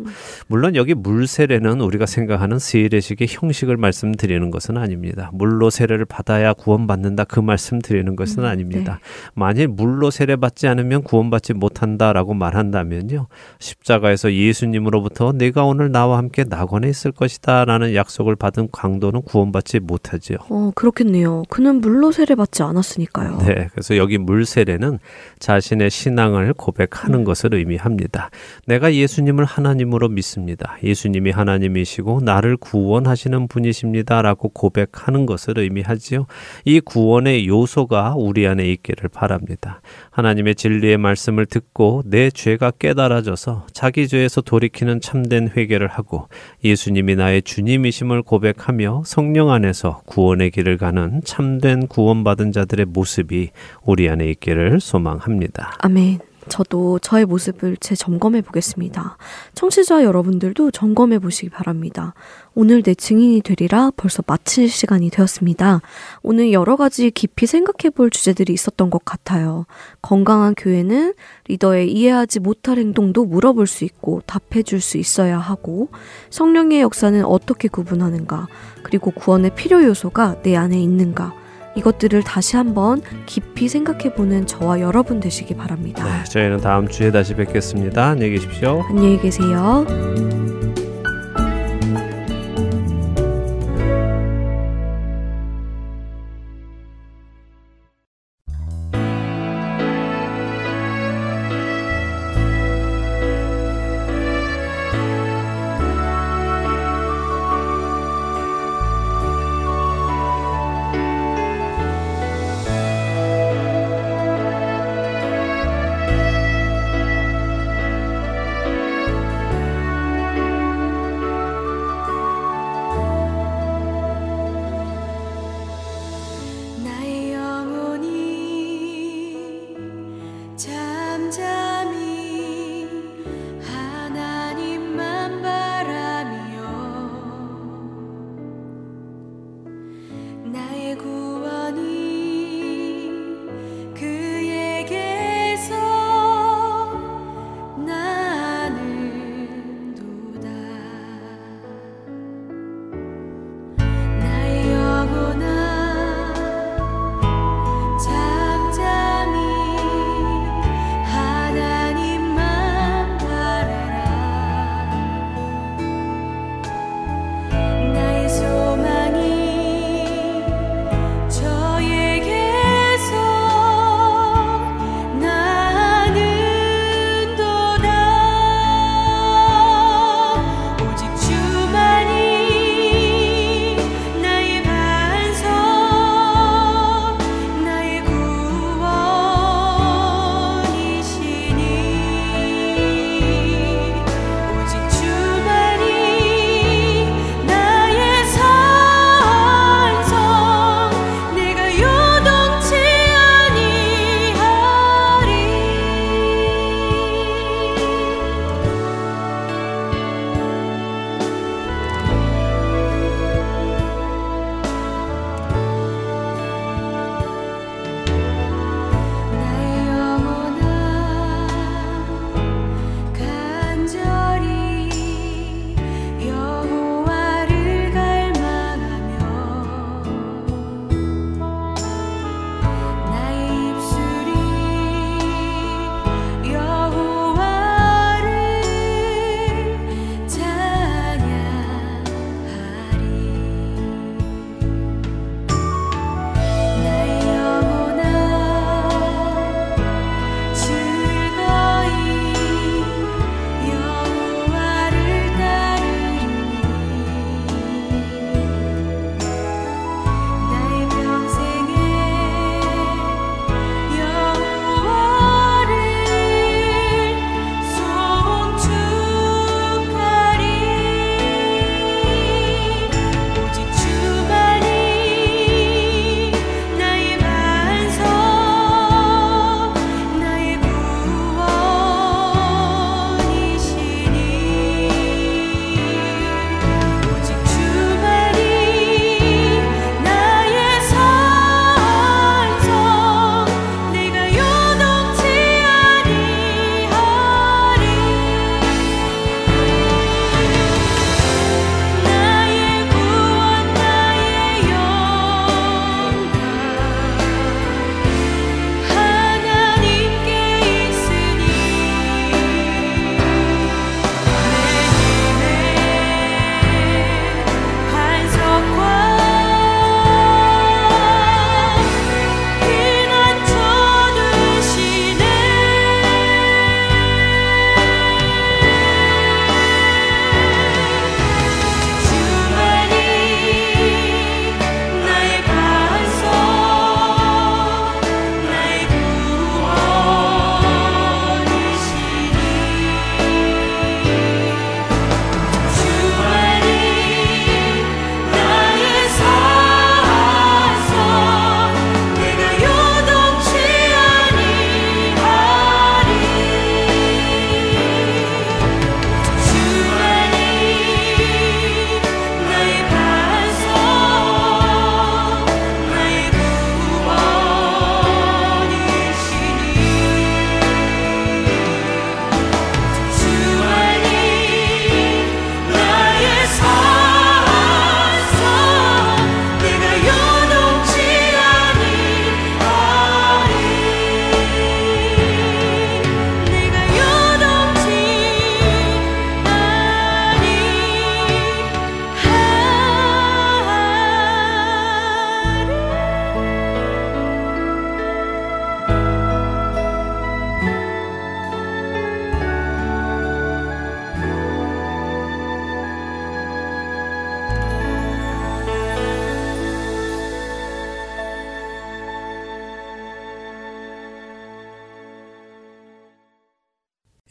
[0.47, 5.29] 물론 여기 물세례는 우리가 생각하는 세례식의 형식을 말씀드리는 것은 아닙니다.
[5.33, 8.99] 물로 세례를 받아야 구원받는다 그 말씀 드리는 것은 음, 아닙니다.
[9.33, 13.27] 만일 물로 세례 받지 않으면 구원받지 못한다라고 말한다면요.
[13.59, 20.37] 십자가에서 예수님으로부터 내가 오늘 나와 함께 낙원에 있을 것이다 라는 약속을 받은 강도는 구원받지 못하지요.
[20.49, 21.43] 어, 그렇겠네요.
[21.49, 23.39] 그는 물로 세례 받지 않았으니까요.
[23.39, 24.99] 네, 그래서 여기 물세 례는
[25.39, 28.29] 자신의 신앙을 고백하는 것을 의미합니다.
[28.65, 30.77] 내가 예수님을 하나님으로 믿습니다.
[30.83, 36.25] 예수님이 하나님이시고 나를 구원하시는 분이십니다라고 고백하는 것을 의미하지요.
[36.63, 39.81] 이 구원의 요소가 우리 안에 있기를 바랍니다.
[40.11, 46.27] 하나님의 진리의 말씀을 듣고 내 죄가 깨달아져서 자기 죄에서 돌이키는 참된 회개를 하고
[46.63, 53.49] 예수님이 나의 주님이심을 고백하며 성령 안에서 구원의 길을 가는 참된 구원받은 자들의 모습이
[53.83, 55.73] 우리 안에 있기 를 소망합니다.
[55.79, 56.19] 아멘.
[56.47, 59.17] 저도 저의 모습을 재점검해 보겠습니다.
[59.55, 62.13] 청취자 여러분들도 점검해 보시기 바랍니다.
[62.53, 65.81] 오늘 내 증인이 되리라 벌써 마칠 시간이 되었습니다.
[66.21, 69.65] 오늘 여러 가지 깊이 생각해 볼 주제들이 있었던 것 같아요.
[70.01, 71.15] 건강한 교회는
[71.47, 75.89] 리더의 이해하지 못할 행동도 물어볼 수 있고 답해 줄 수 있어야 하고
[76.29, 78.47] 성령의 역사는 어떻게 구분하는가
[78.83, 81.33] 그리고 구원의 필요 요소가 내 안에 있는가
[81.75, 86.03] 이것들을 다시 한번 깊이 생각해 보는 저와 여러분 되시기 바랍니다.
[86.03, 88.09] 네, 저희는 다음 주에 다시 뵙겠습니다.
[88.09, 88.83] 안녕히 계십시오.
[88.89, 89.85] 안녕히 계세요.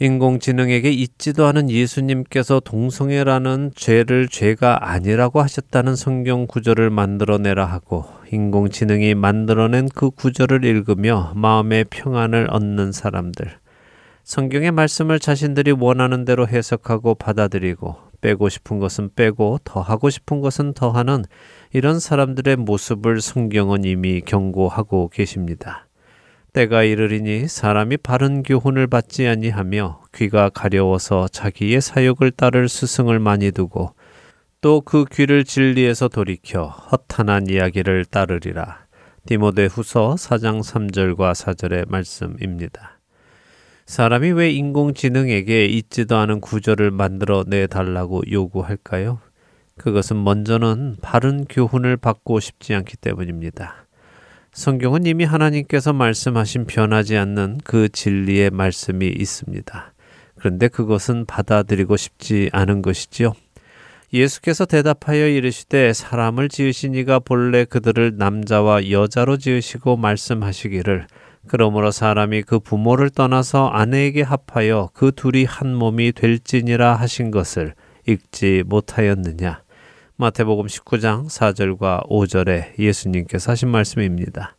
[0.01, 9.89] 인공지능에게 있지도 않은 예수님께서 동성애라는 죄를 죄가 아니라고 하셨다는 성경 구절을 만들어내라 하고 인공지능이 만들어낸
[9.95, 13.53] 그 구절을 읽으며 마음의 평안을 얻는 사람들.
[14.25, 21.25] 성경의 말씀을 자신들이 원하는 대로 해석하고 받아들이고 빼고 싶은 것은 빼고 더하고 싶은 것은 더하는
[21.73, 25.84] 이런 사람들의 모습을 성경은 이미 경고하고 계십니다.
[26.55, 33.95] 때가 이르리니 사람이 바른 교훈을 받지 아니하며 귀가 가려워서 자기의 사욕을 따를 스승을 많이 두고
[34.61, 38.87] 또 그 귀를 진리에서 돌이켜 허탄한 이야기를 따르리라.
[39.27, 43.01] 디모데 후서 4장 3절과 4절의 말씀입니다.
[43.87, 49.19] 사람이 왜 인공지능에게 있지도 않은 구절을 만들어 내달라고 요구할까요?
[49.77, 53.84] 그것은 먼저는 바른 교훈을 받고 싶지 않기 때문입니다.
[54.55, 59.93] 성경은 이미 하나님께서 말씀하신 변하지 않는 그 진리의 말씀이 있습니다.
[60.37, 63.33] 그런데 그것은 받아들이고 싶지 않은 것이지요.
[64.13, 71.09] 예수께서 대답하여 이르시되 사람을 지으신 이가 본래 그들을 남자와 여자로 지으시고 말씀하시기를
[71.49, 77.75] 그러므로 사람이 그 부모를 떠나서 아내에게 합하여 그 둘이 한 몸이 될지니라 하신 것을
[78.07, 79.64] 읽지 못하였느냐.
[80.17, 84.57] 마태복음 19장 4절과 5절에 예수님께서 하신 말씀입니다.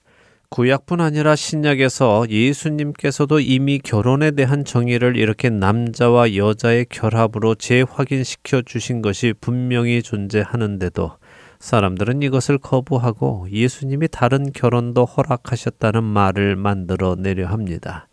[0.49, 9.33] 구약뿐 아니라 신약에서 예수님께서도 이미 결혼에 대한 정의를 이렇게 남자와 여자의 결합으로 재확인시켜 주신 것이
[9.39, 11.13] 분명히 존재하는데도
[11.59, 18.09] 사람들은 이것을 거부하고 예수님이 다른 결혼도 허락하셨다는 말을 만들어 내려 합니다.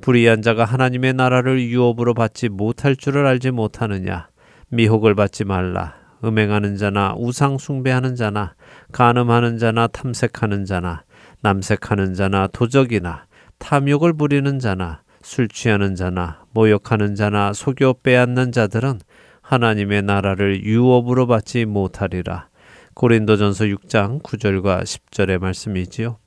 [0.00, 4.28] 불의한 자가 하나님의 나라를 유업으로 받지 못할 줄을 알지 못하느냐?
[4.70, 6.01] 미혹을 받지 말라.
[6.24, 8.54] 음행하는 자나 우상 숭배하는 자나
[8.92, 11.04] 간음하는 자나 탐색하는 자나
[11.40, 13.26] 남색하는 자나 도적이나
[13.58, 19.00] 탐욕을 부리는 자나 술 취하는 자나 모욕하는 자나 속여 빼앗는 자들은
[19.40, 22.48] 하나님의 나라를 유업으로 받지 못하리라.
[22.94, 26.18] 고린도전서 6장 9절과 10절의 말씀이지요.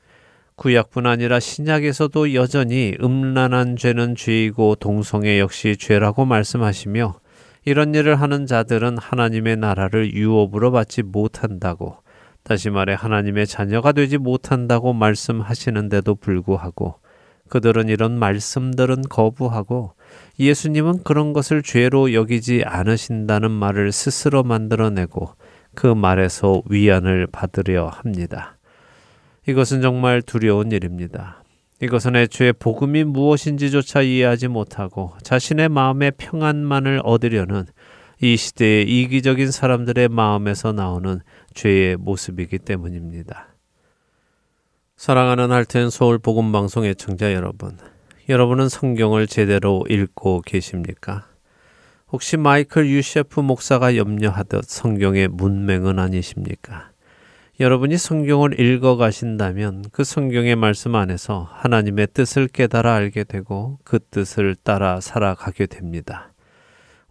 [0.56, 7.16] 구약뿐 아니라 신약에서도 여전히 음란한 죄는 죄이고 동성애 역시 죄라고 말씀하시며
[7.66, 11.98] 이런 일을 하는 자들은 하나님의 나라를 유업으로 받지 못한다고
[12.44, 17.00] 다시 말해 하나님의 자녀가 되지 못한다고 말씀하시는데도 불구하고
[17.50, 19.94] 그들은 이런 말씀들은 거부하고
[20.40, 25.30] 예수님은 그런 것을 죄로 여기지 않으신다는 말을 스스로 만들어내고
[25.74, 28.58] 그 말에서 위안을 받으려 합니다.
[29.48, 31.44] 이것은 정말 두려운 일입니다.
[31.82, 37.66] 이것은 애초에 복음이 무엇인지조차 이해하지 못하고 자신의 마음의 평안만을 얻으려는
[38.22, 41.20] 이 시대의 이기적인 사람들의 마음에서 나오는
[41.54, 43.50] 죄의 모습이기 때문입니다.
[44.96, 47.78] 사랑하는 할텐 서울 복음 방송 애청자 여러분,
[48.30, 51.28] 여러분은 성경을 제대로 읽고 계십니까?
[52.10, 56.92] 혹시 마이클 유셰프 목사가 염려하듯 성경의 문맹은 아니십니까?
[57.58, 64.58] 여러분이 성경을 읽어 가신다면 그 성경의 말씀 안에서 하나님의 뜻을 깨달아 알게 되고 그 뜻을
[64.62, 66.34] 따라 살아가게 됩니다.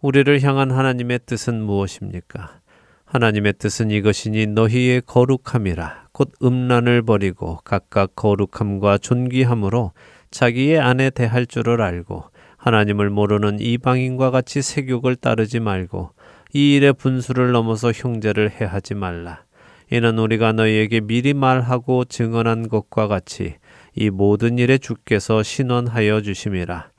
[0.01, 2.59] 우리를 향한 하나님의 뜻은 무엇입니까?
[3.05, 9.93] 하나님의 뜻은 이것이니 너희의 거룩함이라 곧 음란을 버리고 각각 거룩함과 존귀함으로
[10.29, 12.23] 자기의 아내 대할 줄을 알고
[12.57, 16.11] 하나님을 모르는 이방인과 같이 세욕을 따르지 말고
[16.53, 19.45] 이 일의 분수를 넘어서 형제를 해하지 말라.
[19.91, 23.55] 이는 우리가 너희에게 미리 말하고 증언한 것과 같이
[23.93, 26.89] 이 모든 일에 주께서 신원하여 주심이라.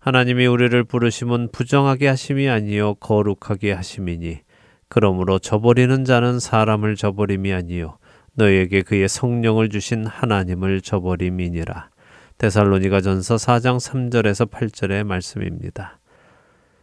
[0.00, 4.40] 하나님이 우리를 부르심은 부정하게 하심이 아니요 거룩하게 하심이니
[4.88, 7.98] 그러므로 저버리는 자는 사람을 저버림이 아니요
[8.34, 11.90] 너희에게 그의 성령을 주신 하나님을 저버림이니라.
[12.38, 15.99] 데살로니가 전서 4장 3절에서 8절의 말씀입니다.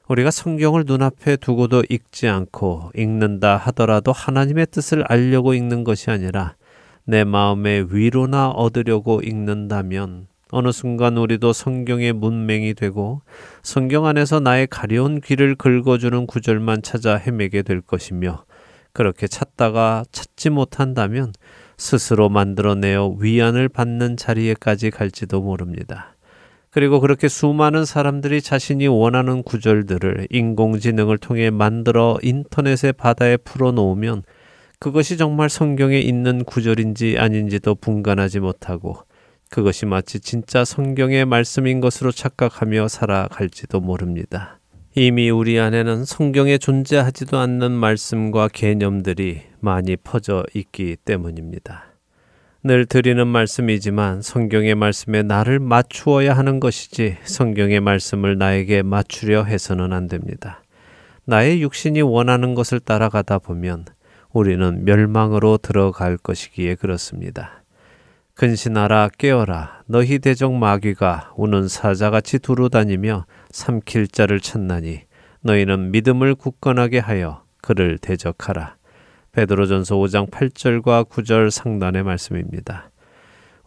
[0.08, 6.56] 우리가 성경을 눈앞에 두고도 읽지 않고 읽는다 하더라도 하나님의 뜻을 알려고 읽는 것이 아니라
[7.04, 13.22] 내 마음의 위로나 얻으려고 읽는다면 어느 순간 우리도 성경의 문맹이 되고
[13.64, 18.46] 성경 안에서 나의 가려운 귀를 긁어주는 구절만 찾아 헤매게 될 것이며
[18.94, 21.34] 그렇게 찾다가 찾지 못한다면
[21.78, 26.17] 스스로 만들어내어 위안을 받는 자리에까지 갈지도 모릅니다.
[26.70, 34.24] 그리고 그렇게 수많은 사람들이 자신이 원하는 구절들을 인공지능을 통해 만들어 인터넷의 바다에 풀어놓으면
[34.80, 38.98] 그것이 정말 성경에 있는 구절인지 아닌지도 분간하지 못하고
[39.50, 44.60] 그것이 마치 진짜 성경의 말씀인 것으로 착각하며 살아갈지도 모릅니다.
[44.96, 51.97] 이미 우리 안에는 성경에 존재하지도 않는 말씀과 개념들이 많이 퍼져 있기 때문입니다.
[52.68, 60.10] 늘 드리는 말씀이지만 성경의 말씀에 나를 맞추어야 하는 것이지 성경의 말씀을 나에게 맞추려 해서는 안
[60.10, 60.62] 됩니다.
[61.24, 63.86] 나의 육신이 원하는 것을 따라가다 보면
[64.34, 67.64] 우리는 멸망으로 들어갈 것이기에 그렇습니다.
[68.34, 75.04] 근신하라 깨어라 너희 대적 마귀가 우는 사자같이 두루다니며 삼킬 자를 찾나니
[75.40, 78.77] 너희는 믿음을 굳건하게 하여 그를 대적하라.
[79.32, 82.90] 베드로전서 5장 8절과 9절 상단의 말씀입니다.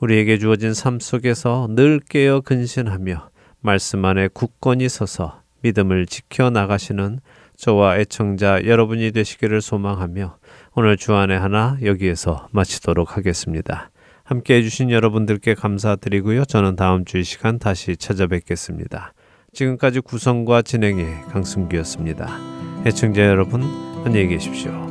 [0.01, 3.31] 우리에게 주어진 삶 속에서 늘 깨어 근신하며
[3.61, 7.21] 말씀 안에 굳건히 서서 믿음을 지켜 나가시는
[7.57, 10.39] 저와 애청자 여러분이 되시기를 소망하며
[10.75, 13.91] 오늘 주안의 하나 여기에서 마치도록 하겠습니다.
[14.25, 16.45] 함께 해주신 여러분들께 감사드리고요.
[16.45, 19.13] 저는 다음 주 이 시간 다시 찾아뵙겠습니다.
[19.53, 22.39] 지금까지 구성과 진행의 강승규였습니다.
[22.87, 23.63] 애청자 여러분,
[24.05, 24.90] 안녕히 계십시오.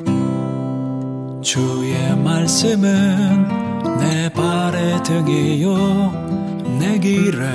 [1.42, 3.48] 주의 말씀은
[3.98, 6.12] 내 발의 등이요
[6.78, 7.48] 내 길에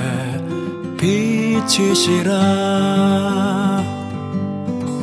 [0.97, 2.33] 빛이시라.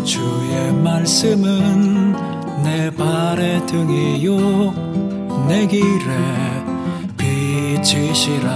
[0.04, 2.12] 주의 말씀은
[2.64, 4.74] 내 발의 등이요
[5.46, 6.16] 내 길에
[7.16, 8.50] 빛이시라.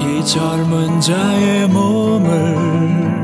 [0.00, 3.23] 이 젊은 자의 몸을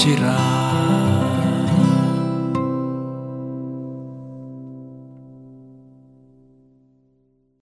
[0.00, 0.49] Shiraz.